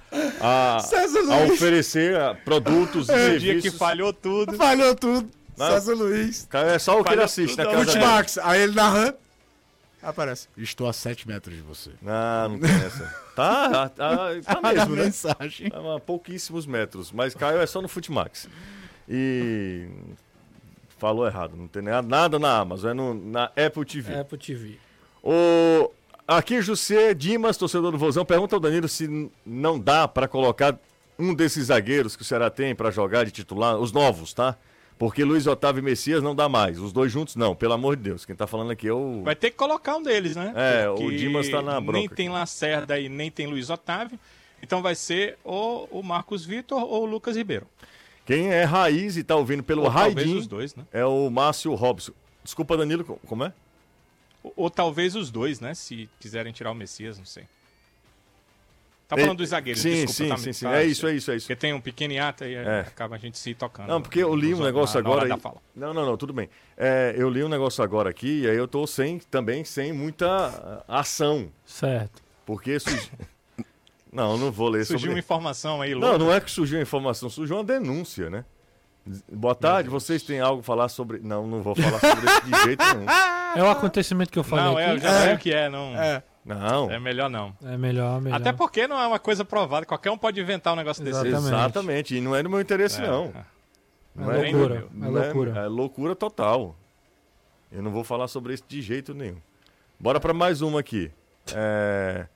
[0.41, 3.71] a, César a oferecer produtos e O dia serviços.
[3.73, 4.53] que falhou tudo.
[4.57, 5.29] Falhou tudo!
[5.59, 5.67] Não.
[5.73, 6.47] César Luiz!
[6.49, 7.87] Caio, é só o que ele assiste na tudo, casa.
[7.93, 8.39] Futimax!
[8.39, 9.15] Aí ele narrando.
[10.03, 10.49] Aparece.
[10.57, 11.91] Estou a 7 metros de você.
[12.01, 13.05] Não, não tem essa.
[13.37, 14.31] Tá, tá, tá
[14.63, 15.05] A mesmo, né?
[15.05, 15.69] mensagem.
[15.71, 17.13] Tá a pouquíssimos metros.
[17.13, 18.49] Mas Caio é só no Futimax.
[19.09, 19.89] E
[20.99, 21.57] falou errado.
[21.57, 24.15] Não tem nada- nada na Amazon, é no, na Apple TV.
[24.15, 24.79] Apple TV.
[25.23, 25.91] O...
[26.27, 30.79] Aqui, José Dimas, torcedor do Vozão, pergunta ao Danilo se não dá pra colocar
[31.19, 34.57] um desses zagueiros que o Ceará tem pra jogar de titular, os novos, tá?
[35.01, 36.79] Porque Luiz Otávio e Messias não dá mais.
[36.79, 38.27] Os dois juntos não, pelo amor de Deus.
[38.27, 39.23] Quem tá falando aqui é o.
[39.25, 40.53] Vai ter que colocar um deles, né?
[40.55, 44.21] É, o Porque Dimas tá na bronca Nem tem Lacerda e nem tem Luiz Otávio.
[44.63, 47.67] Então vai ser ou o Marcos Vitor ou o Lucas Ribeiro.
[48.27, 50.85] Quem é raiz e tá ouvindo pelo Ou Raidin os dois, né?
[50.93, 52.13] é o Márcio Robson.
[52.45, 53.55] Desculpa, Danilo, co- como é?
[54.43, 55.73] Ou, ou talvez os dois, né?
[55.73, 57.45] Se quiserem tirar o Messias, não sei.
[59.11, 60.13] Tá falando dos zagueiros, sim, desculpa.
[60.15, 60.65] sim, tá, sim, sim.
[60.67, 61.47] tá, É isso, é isso, é isso.
[61.47, 62.81] Porque tem um pequeno hiato e É.
[62.81, 63.89] acaba a gente se tocando.
[63.89, 65.29] Não, porque eu li um negócio na- na hora agora.
[65.29, 65.57] da aí- fala.
[65.75, 66.49] Não, não, não, tudo bem.
[66.77, 70.85] É, eu li um negócio agora aqui e aí eu tô sem, também sem muita
[70.89, 71.51] ah, ação.
[71.67, 72.23] Certo.
[72.47, 73.11] Porque surgiu.
[74.13, 75.19] não, eu não vou ler Surgiu uma sobre.
[75.21, 76.19] informação aí, Não, louca.
[76.19, 78.45] não é que surgiu a informação, surgiu uma denúncia, né?
[79.33, 81.19] Boa tarde, vocês têm algo a falar sobre.
[81.21, 83.07] Não, não vou falar sobre isso de jeito nenhum.
[83.57, 85.01] É o acontecimento que eu falei Não, é, eu aqui.
[85.03, 85.97] já sei o que é, não.
[86.01, 86.23] É.
[86.55, 87.01] Não.
[87.01, 87.55] melhor não.
[87.65, 88.37] É melhor, melhor.
[88.37, 89.87] Até porque não é uma coisa provada.
[89.87, 91.19] Qualquer um pode inventar um negócio desse.
[91.27, 91.47] Exatamente.
[91.55, 92.17] Exatamente.
[92.17, 93.25] E não é do meu interesse, É, não.
[93.27, 93.45] é.
[94.15, 94.75] Não É nem loucura.
[94.81, 95.59] É não loucura.
[95.59, 96.77] É, loucura total.
[97.71, 99.37] Eu não vou falar sobre isso de jeito nenhum.
[99.99, 101.11] Bora pra mais uma aqui.
[101.55, 102.27] É...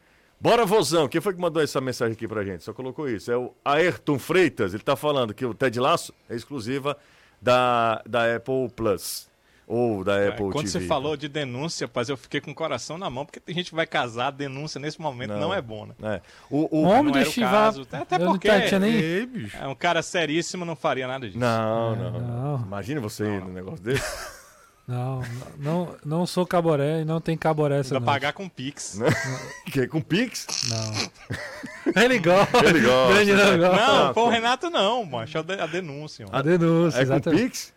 [0.41, 1.09] Bora, Vozão.
[1.09, 2.63] Quem foi que mandou essa mensagem aqui pra gente?
[2.63, 3.33] Só colocou isso.
[3.33, 4.75] É o Ayrton Freitas.
[4.75, 6.97] Ele tá falando que o Ted Laço é exclusiva
[7.41, 9.29] da, da Apple Plus.
[9.67, 10.69] Ou da É, Apple Quando TV.
[10.69, 13.71] você falou de denúncia, rapaz, eu fiquei com o coração na mão, porque tem gente
[13.71, 15.95] que vai casar, denúncia nesse momento não, é bom, né?
[16.03, 16.21] É.
[16.51, 16.83] O, o...
[16.83, 17.87] Homem não do caso.
[17.91, 18.93] Até eu não porque- tá- tinha nem...
[18.93, 19.57] Ei, bicho.
[19.57, 21.39] É um cara seríssimo, não faria nada disso.
[21.39, 22.63] Não, não, não.
[22.67, 24.05] Imagina você ir num negócio desse.
[24.87, 25.23] Não,
[25.57, 28.99] não, não sou caboré e não tem caboré essa Ainda pagar com Pix.
[29.73, 30.47] que é com Pix?
[30.69, 31.95] Não.
[32.03, 32.59] Ele gosta.
[32.67, 33.15] Ele gosta.
[33.15, 33.77] Grande não gosta.
[33.87, 34.29] Não, foi o pô.
[34.29, 35.39] Renato não, macho.
[35.39, 36.27] É a de- a denúncia.
[36.27, 36.37] mano.
[36.39, 37.43] A denúncia, É com exatamente.
[37.45, 37.74] Pix?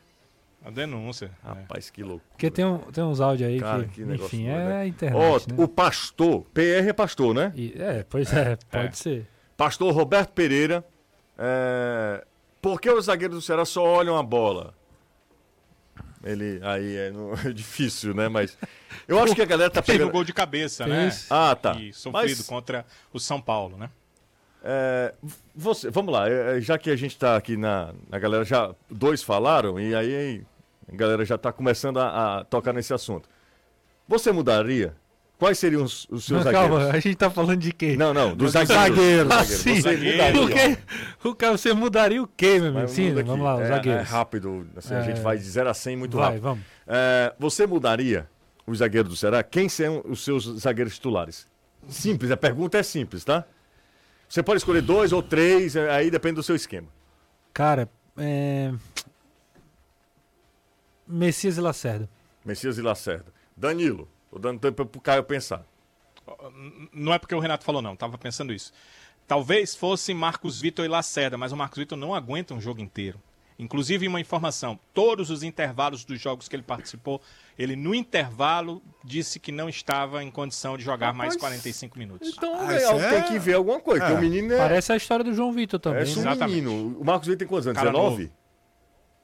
[0.68, 1.32] A denúncia.
[1.46, 1.48] é.
[1.48, 2.26] Rapaz, que louco.
[2.32, 4.76] Porque tem, um, tem uns áudios aí Cara, que, que enfim, doido, é né?
[4.76, 5.56] a Ó, internet, né?
[5.64, 7.54] o pastor, PR é pastor, né?
[7.56, 9.26] E- é, pois é, pode ser.
[9.56, 10.84] Pastor Roberto Pereira.
[11.38, 12.26] É...
[12.62, 14.74] Por que os zagueiros do Ceará só olham a bola?
[16.24, 16.60] Ele.
[16.64, 18.28] Aí é, no- é difícil, né?
[18.28, 18.58] Mas.
[19.08, 20.12] Eu acho que a galera tá Teve o pegando.
[20.12, 21.22] gol de cabeça, Fez.
[21.22, 21.28] né?
[21.30, 21.74] Ah, tá.
[21.76, 23.90] E sofrido Mas- contra o São Paulo, né?
[24.64, 25.14] É,
[25.56, 28.74] você, vamos lá, é, é, já que a gente tá aqui na, na galera, já
[28.90, 30.44] dois falaram, e aí
[30.92, 33.28] a galera já tá começando a, a tocar nesse assunto.
[34.08, 34.96] Você mudaria?
[35.38, 36.78] Quais seriam os, os seus Não, zagueiros?
[36.80, 37.96] calma, a gente tá falando de quê?
[37.96, 39.32] Não, não, dos zagueiros.
[39.32, 39.46] Ah, Zagueiro.
[39.46, 39.76] sim.
[39.76, 40.42] Você Zagueiro.
[40.42, 40.80] mudaria.
[41.24, 41.30] O?
[41.30, 42.88] O cara, você mudaria o quê, meu amigo?
[42.88, 44.08] Sim, vamos lá, os é, é zagueiros.
[44.10, 45.04] rápido, assim, a É.
[45.04, 46.42] gente vai de 0 a 100 muito Vai, rápido.
[46.42, 46.64] vamos.
[46.88, 48.28] É, você mudaria
[48.66, 49.44] os zagueiros do Ceará?
[49.44, 51.46] Quem são os seus zagueiros titulares?
[51.88, 53.46] Simples, a pergunta é simples, tá?
[54.28, 56.88] Você pode escolher dois ou três, é, aí depende do seu esquema.
[57.54, 58.74] Cara, é...
[61.08, 62.10] Messias e Lacerda.
[62.46, 63.32] Messias e Lacerda.
[63.56, 65.66] Danilo, tô dando tempo pro Caio pensar.
[66.94, 67.96] Não é porque o Renato falou, não.
[67.96, 68.72] Tava pensando isso.
[69.28, 73.20] Talvez fosse Marcos Vitor e Lacerda, mas o Marcos Vitor não aguenta um jogo inteiro.
[73.60, 77.20] Inclusive, uma informação: todos os intervalos dos jogos que ele participou,
[77.58, 82.34] ele no intervalo disse que não estava em condição de jogar mais Rapaz, 45 minutos.
[82.38, 84.14] Então, Ah, é, tem é- que ver alguma coisa, É.
[84.14, 86.12] o menino é, Parece a história do João Vitor é também, um né?
[86.22, 86.62] Exatamente.
[86.62, 86.98] menino.
[87.00, 87.80] O Marcos Vitor tem quantos anos?
[87.80, 88.32] Cara 19?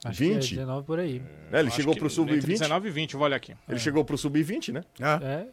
[0.05, 0.49] Acho que é 20?
[0.55, 1.21] 19 por aí.
[1.51, 2.45] É, ele Acho chegou pro entre sub-20?
[2.45, 3.55] 19 e 20, vou olhar aqui.
[3.69, 4.83] Ele chegou pro sub-20, né?
[5.01, 5.19] Ah.
[5.21, 5.47] É.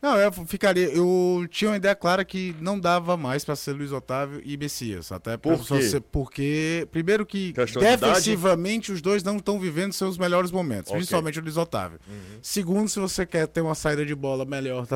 [0.00, 0.86] Não, eu ficaria.
[0.90, 5.10] Eu tinha uma ideia clara que não dava mais pra ser Luiz Otávio e Messias.
[5.10, 6.00] Até Por quê?
[6.12, 8.00] porque, primeiro que Questão de idade?
[8.06, 10.92] defensivamente os dois não estão vivendo seus melhores momentos, Ok.
[10.94, 10.98] Uhum.
[11.00, 11.98] principalmente o Luiz Otávio.
[12.40, 14.86] Segundo, se você quer ter uma saída de bola melhor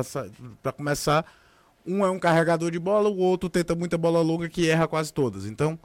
[0.61, 1.25] pra começar,
[1.85, 5.11] um é um carregador de bola, o outro tenta muita bola longa que erra quase
[5.11, 5.45] todas.
[5.45, 5.77] Então,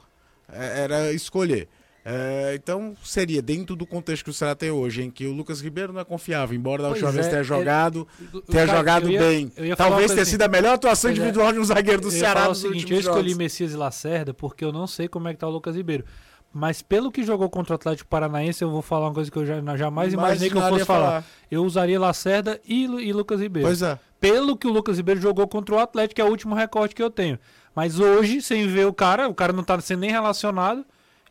[0.49, 1.67] é- era escolher.
[2.05, 5.59] É, então, seria dentro do contexto que o Ceará tem hoje, em que o Lucas
[5.61, 8.07] Ribeiro não é confiável, embora da última vez é, tenha ele- jogado,
[8.47, 9.51] tenha cara, jogado eu ia- bem.
[9.57, 10.31] eu Talvez tenha assim.
[10.31, 11.13] sido a melhor atuação é.
[11.13, 13.37] individual de um zagueiro do Eu Ceará falar o seguinte, eu escolhi jogos.
[13.37, 16.05] Messias e Lacerda porque eu não sei como é que tá o Lucas Ribeiro.
[16.51, 19.45] Mas pelo que jogou contra o Atlético Paranaense, eu vou falar uma coisa que eu
[19.45, 21.05] já, jamais Mas imaginei que eu fosse falar.
[21.07, 21.23] falar.
[21.51, 23.67] Eu usaria Lacerda e, e Lucas Ribeiro.
[23.67, 23.99] Pois é.
[24.19, 27.03] Pelo que o Lucas Ribeiro jogou contra o Atlético, que é o último recorte que
[27.03, 27.37] eu tenho.
[27.75, 30.83] Mas hoje, sem ver o cara, o cara não tá sendo nem relacionado.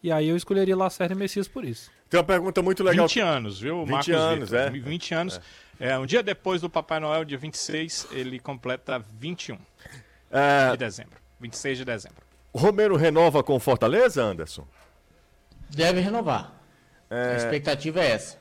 [0.03, 1.91] E aí eu escolheria Lacerda e Messias por isso.
[2.09, 3.07] Tem uma pergunta muito legal.
[3.07, 4.67] 20 anos, viu, 20 Marcos anos, Vitor?
[4.67, 4.71] é.
[4.71, 5.41] 20 anos.
[5.81, 9.59] É, um dia depois do Papai Noel, dia 26, ele completa 21
[10.31, 11.19] É, de dezembro.
[11.41, 12.23] 26 de dezembro.
[12.55, 14.67] Romero renova com Fortaleza, Anderson?
[15.71, 16.53] Deve renovar.
[17.11, 17.33] É.
[17.35, 18.39] A expectativa é essa.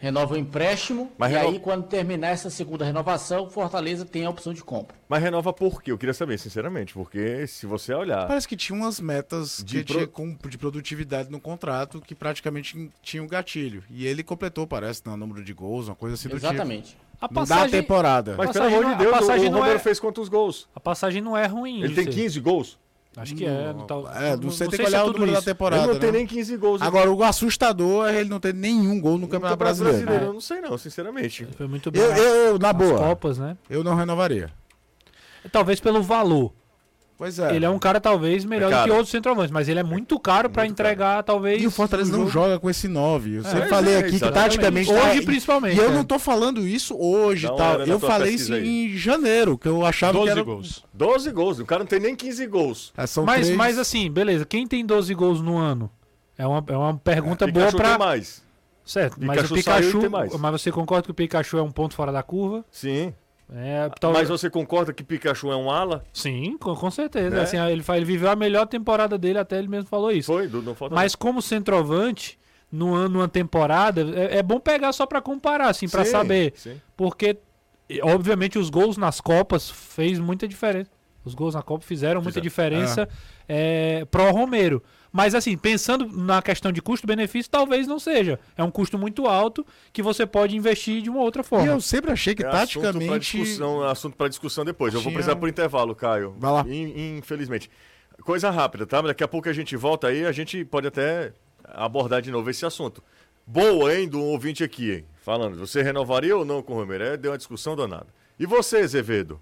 [0.00, 4.24] Renova o empréstimo Mas e renova- aí, quando terminar essa segunda renovação, o Fortaleza tem
[4.24, 4.96] a opção de compra.
[5.08, 5.92] Mas renova por quê?
[5.92, 8.26] Eu queria saber, sinceramente, porque se você olhar.
[8.26, 12.14] Parece que tinha umas metas De que pro- tinha com- de produtividade no contrato que
[12.14, 13.84] praticamente tinha um gatilho.
[13.90, 16.96] E ele completou, parece, no número de gols, uma coisa assim do Exatamente.
[17.20, 17.40] A tipo.
[17.40, 18.34] Não dá a temporada.
[18.38, 20.00] Mas a pelo passagem amor de a Deus, o, passagem o não Romero é- fez
[20.00, 20.66] quantos gols?
[20.74, 21.82] A passagem não é ruim.
[21.82, 22.10] Ele tem ser.
[22.14, 22.78] 15 gols?
[23.16, 23.72] Acho que é.
[23.72, 25.46] Não, tá, É, não sei, tem que se olhar é o tudo número da isso.
[25.46, 25.82] temporada.
[25.82, 26.18] Ele não tem né?
[26.18, 26.80] nem 15 gols.
[26.82, 30.10] Agora, o assustador é ele não ter nenhum gol no Campeonato Brasileiro.
[30.10, 31.46] Eu não sei não, sinceramente.
[31.56, 33.56] Foi muito bem Eu, eu, eu, na boa, Copas, né?
[33.68, 34.50] eu não renovaria.
[35.50, 36.52] Talvez pelo valor.
[37.20, 37.54] Pois é.
[37.54, 38.84] Ele é um cara talvez melhor É do caro.
[38.86, 42.10] que outros centroavantes, mas ele é muito caro pra Muito entregar talvez E o Fortaleza
[42.10, 42.30] não jogo.
[42.30, 43.34] joga com esse 9.
[43.34, 44.42] Eu sempre É, falei é, aqui que exatamente.
[44.56, 44.90] taticamente.
[44.90, 45.94] Hoje, tá- principalmente, E eu é.
[45.94, 48.66] não tô falando isso hoje e olhada na Eu falei isso aí.
[48.86, 50.42] em janeiro, que eu achava 12 que era.
[50.42, 50.82] gols.
[50.94, 51.58] 12 gols.
[51.58, 52.90] O cara não tem nem 15 gols.
[52.96, 55.90] É, são Mas, três- mas assim, beleza, quem tem 12 gols no ano?
[56.38, 57.88] É uma, é uma pergunta boa Pikachu pra.
[57.90, 58.42] tem mais.
[58.82, 60.00] Certo, mas Pikachu o saiu e Pikachu.
[60.00, 60.34] tem mais.
[60.34, 62.64] Mas você concorda que o Pikachu é um ponto fora da curva?
[62.70, 63.12] Sim.
[63.52, 66.04] É, tal- Mas você concorda que Pikachu é um ala?
[66.12, 67.30] Sim, com, com certeza.
[67.36, 67.42] Né?
[67.42, 70.32] Assim, ele, ele viveu a melhor temporada dele, até ele mesmo falou isso.
[70.32, 72.38] Foi, não falta Mas como centroavante,
[72.70, 76.52] no ano, numa temporada, é, é bom pegar só pra comparar, assim, pra Sim, saber.
[76.54, 76.80] sim.
[76.96, 77.38] Porque,
[78.02, 80.90] obviamente, os gols nas Copas fez muita diferença.
[81.24, 83.08] Os gols na Copa fizeram muita diferença
[83.48, 84.82] é, pro Romero.
[85.12, 88.38] Mas, assim, pensando na questão de custo-benefício, talvez não seja.
[88.56, 91.66] É um custo muito alto que você pode investir de uma outra E forma.
[91.66, 93.36] eu sempre achei que É assunto taticamente.
[93.36, 94.94] discussão, assunto para discussão depois.
[94.94, 96.34] Eu vou Tinha- precisar por intervalo, Caio.
[96.38, 96.64] Vai lá.
[96.68, 97.68] In- infelizmente.
[98.22, 99.00] Coisa rápida, tá?
[99.00, 101.32] Daqui a pouco a gente volta aí, a gente pode até
[101.64, 103.02] abordar de novo esse assunto.
[103.46, 105.04] Boa, hein, do ouvinte aqui, hein?
[105.24, 107.02] Falando, você renovaria ou não com o Romero?
[107.02, 108.06] É, deu uma discussão danada.
[108.38, 109.40] E você, Zevedo?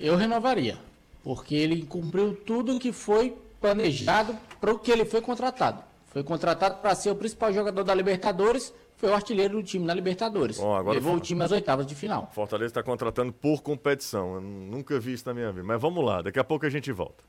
[0.00, 0.78] Eu renovaria,
[1.22, 4.36] porque ele cumpriu tudo que foi planejado
[4.66, 5.80] para o que ele foi contratado.
[6.06, 9.94] Foi contratado para ser o principal jogador da Libertadores, foi o artilheiro do time na
[9.94, 10.58] Libertadores.
[10.58, 12.28] Bom, Levou vou- o time às oitavas de final.
[12.34, 14.34] Fortaleza está contratando por competição.
[14.34, 15.62] Eu nunca vi isso na minha vida.
[15.64, 17.22] Mas vamos lá, daqui a pouco a gente volta.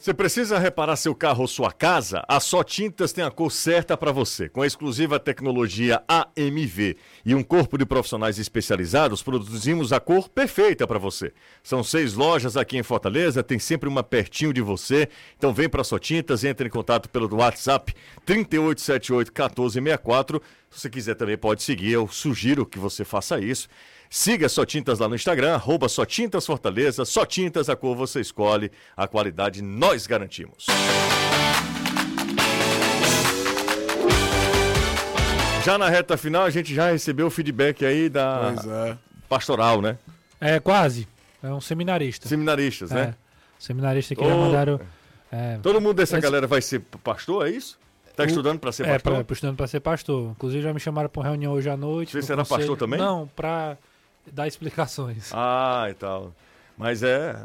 [0.00, 2.24] Você precisa reparar seu carro ou sua casa?
[2.26, 4.48] A Só Tintas tem a cor certa para você.
[4.48, 10.86] Com a exclusiva tecnologia AMV e um corpo de profissionais especializados, produzimos a cor perfeita
[10.86, 11.32] para você.
[11.62, 15.08] São seis lojas aqui em Fortaleza, tem sempre uma pertinho de você.
[15.36, 17.94] Então vem para Só Tintas, entre em contato pelo WhatsApp
[18.26, 20.42] 3878-1464.
[20.70, 23.68] Se você quiser também pode seguir, eu sugiro que você faça isso.
[24.12, 28.20] Siga Só Tintas lá no Instagram, arroba Só Tintas Fortaleza, Só Tintas, a cor você
[28.20, 30.66] escolhe, a qualidade nós garantimos.
[35.64, 38.98] Já na reta final, a gente já recebeu o feedback aí da Pois é.
[39.28, 39.96] pastoral, né?
[40.40, 41.06] É, quase.
[41.42, 42.28] É um seminarista.
[42.28, 42.94] Seminaristas, É.
[42.94, 43.14] né?
[43.58, 44.80] Seminarista que Ô, já mandaram.
[45.30, 47.78] É, Todo mundo dessa Esse- galera vai ser pastor, é isso?
[48.16, 49.24] Tá estudando para ser é, pastor?
[49.24, 50.30] pra, estudando pra ser pastor.
[50.32, 52.10] Inclusive já me chamaram pra uma reunião hoje à noite.
[52.12, 52.58] Você será conselho.
[52.58, 52.98] pastor também?
[52.98, 53.78] Não, pra
[54.32, 55.30] dar explicações.
[55.34, 56.34] Ah, e tal.
[56.76, 57.36] Mas é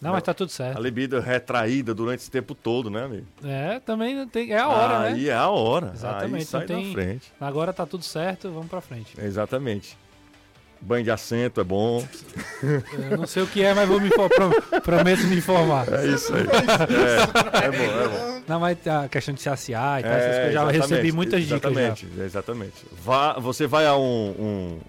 [0.00, 0.80] Não, mas tá tudo a certo.
[0.82, 3.26] libido retraída durante esse tempo todo, né, amigo?
[3.44, 5.08] É, também tem, é a hora, né?
[5.08, 5.92] Aí é a hora.
[5.94, 7.32] Exatamente, Aí sai tem- frente.
[7.40, 9.14] Agora tá tudo certo, vamos pra frente.
[9.20, 9.96] Exatamente.
[10.80, 12.04] Banho de assento é bom.
[13.10, 14.10] Eu não sei o que é, mas vou me
[14.82, 15.86] prometo me informar.
[15.92, 16.42] É isso aí.
[17.62, 18.42] É, é bom, é bom.
[18.48, 21.12] Não, mas a questão de se aciar e tal, essas É, coisas, já exatamente, recebi
[21.12, 21.80] muitas dicas já.
[21.80, 22.86] Exatamente, exatamente.
[23.04, 24.80] Vá, você vai a um- um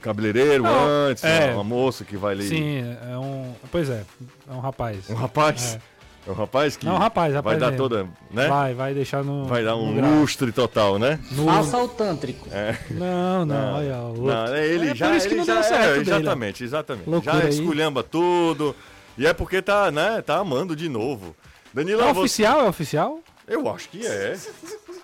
[0.00, 1.52] cabeleireiro Não, antes, é.
[1.52, 2.48] uma moça que vai ali.
[2.48, 2.78] Sim,
[3.10, 3.52] é um.
[3.70, 4.04] Pois é,
[4.48, 5.08] é um rapaz.
[5.10, 5.78] Um rapaz.
[6.26, 6.30] É.
[6.30, 7.78] um rapaz que Não, um rapaz, vai rapaz dar mesmo.
[7.88, 8.10] toda, né?
[8.32, 9.46] Vai, Vai, vai deixar no.
[9.46, 11.18] dar um lustre total, né?
[11.32, 12.48] No- Falsa ao tântrico.
[12.90, 13.96] Não, não, Não, olha.
[13.98, 14.24] o outro.
[14.26, 17.08] Não, é ele É já, por isso que não deu certo é, exatamente, exatamente.
[17.08, 17.48] Loucura já aí.
[17.50, 18.76] esculhamba tudo.
[19.16, 21.34] E é porque tá, né, tá amando de novo.
[21.74, 22.60] Danilo, É você- oficial?
[22.60, 23.20] É oficial?
[23.46, 24.36] eu acho que é.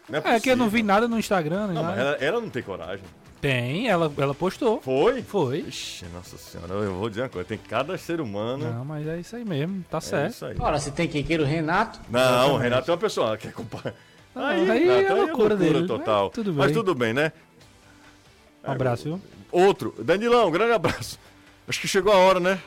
[0.08, 3.04] Não É que eu não vi nada no Instagram, Não, ela, ela não tem coragem.
[3.44, 4.80] Tem, ela, ela postou.
[4.80, 5.20] Foi?
[5.20, 5.58] Foi.
[5.58, 8.64] Ixi, nossa senhora, eu vou dizer uma coisa, tem cada ser humano.
[8.72, 10.32] Não, mas é isso aí mesmo, tá é certo.
[10.32, 10.56] isso aí.
[10.58, 13.94] Ora, se tem quem queira o Renato, Não, o Renato é uma pessoa que acompanha.
[14.34, 16.24] Não, aí é loucura dele, total.
[16.24, 16.74] mas tudo Mas bem.
[16.74, 17.32] tudo bem, né?
[18.66, 19.20] Um abraço, viu?
[19.52, 19.94] Outro.
[19.98, 21.18] Danilão, grande abraço.
[21.68, 22.58] Acho que chegou a hora, né?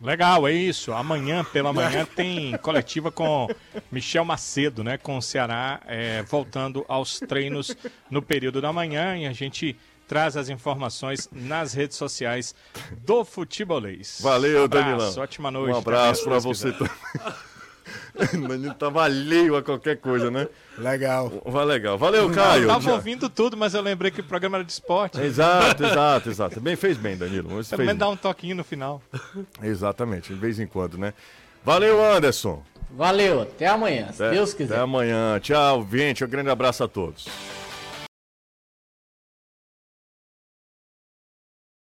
[0.00, 0.92] Legal, é isso.
[0.92, 3.48] Amanhã pela manhã tem coletiva com
[3.90, 4.98] Michel Macedo, né?
[4.98, 7.76] Com o Ceará é, voltando aos treinos
[8.10, 9.76] no período da manhã e a gente
[10.06, 12.54] traz as informações nas redes sociais
[12.98, 14.18] do Futebolês.
[14.22, 15.22] Valeu, abraço, Danilão.
[15.22, 15.74] Ótima noite.
[15.74, 16.92] Um abraço Deus você também.
[18.48, 20.48] Danilo tava alheio a qualquer coisa, né?
[20.78, 21.42] Legal.
[21.44, 21.96] Vai legal.
[21.98, 22.64] Valeu, Caio.
[22.64, 25.20] Eu tava ouvindo tudo, mas eu lembrei que o programa era de esporte.
[25.20, 26.60] Exato, exato, exato.
[26.60, 27.48] Bem, fez bem, Danilo.
[27.48, 29.00] Você Pelo fez menos dá um toquinho no final.
[29.62, 31.12] Exatamente, de vez em quando, né?
[31.64, 32.62] Valeu, Anderson.
[32.90, 34.74] valeu, até amanhã, se Até- Deus quiser.
[34.74, 35.38] Até amanhã.
[35.40, 36.24] Tchau, gente.
[36.24, 37.26] Um grande abraço a todos.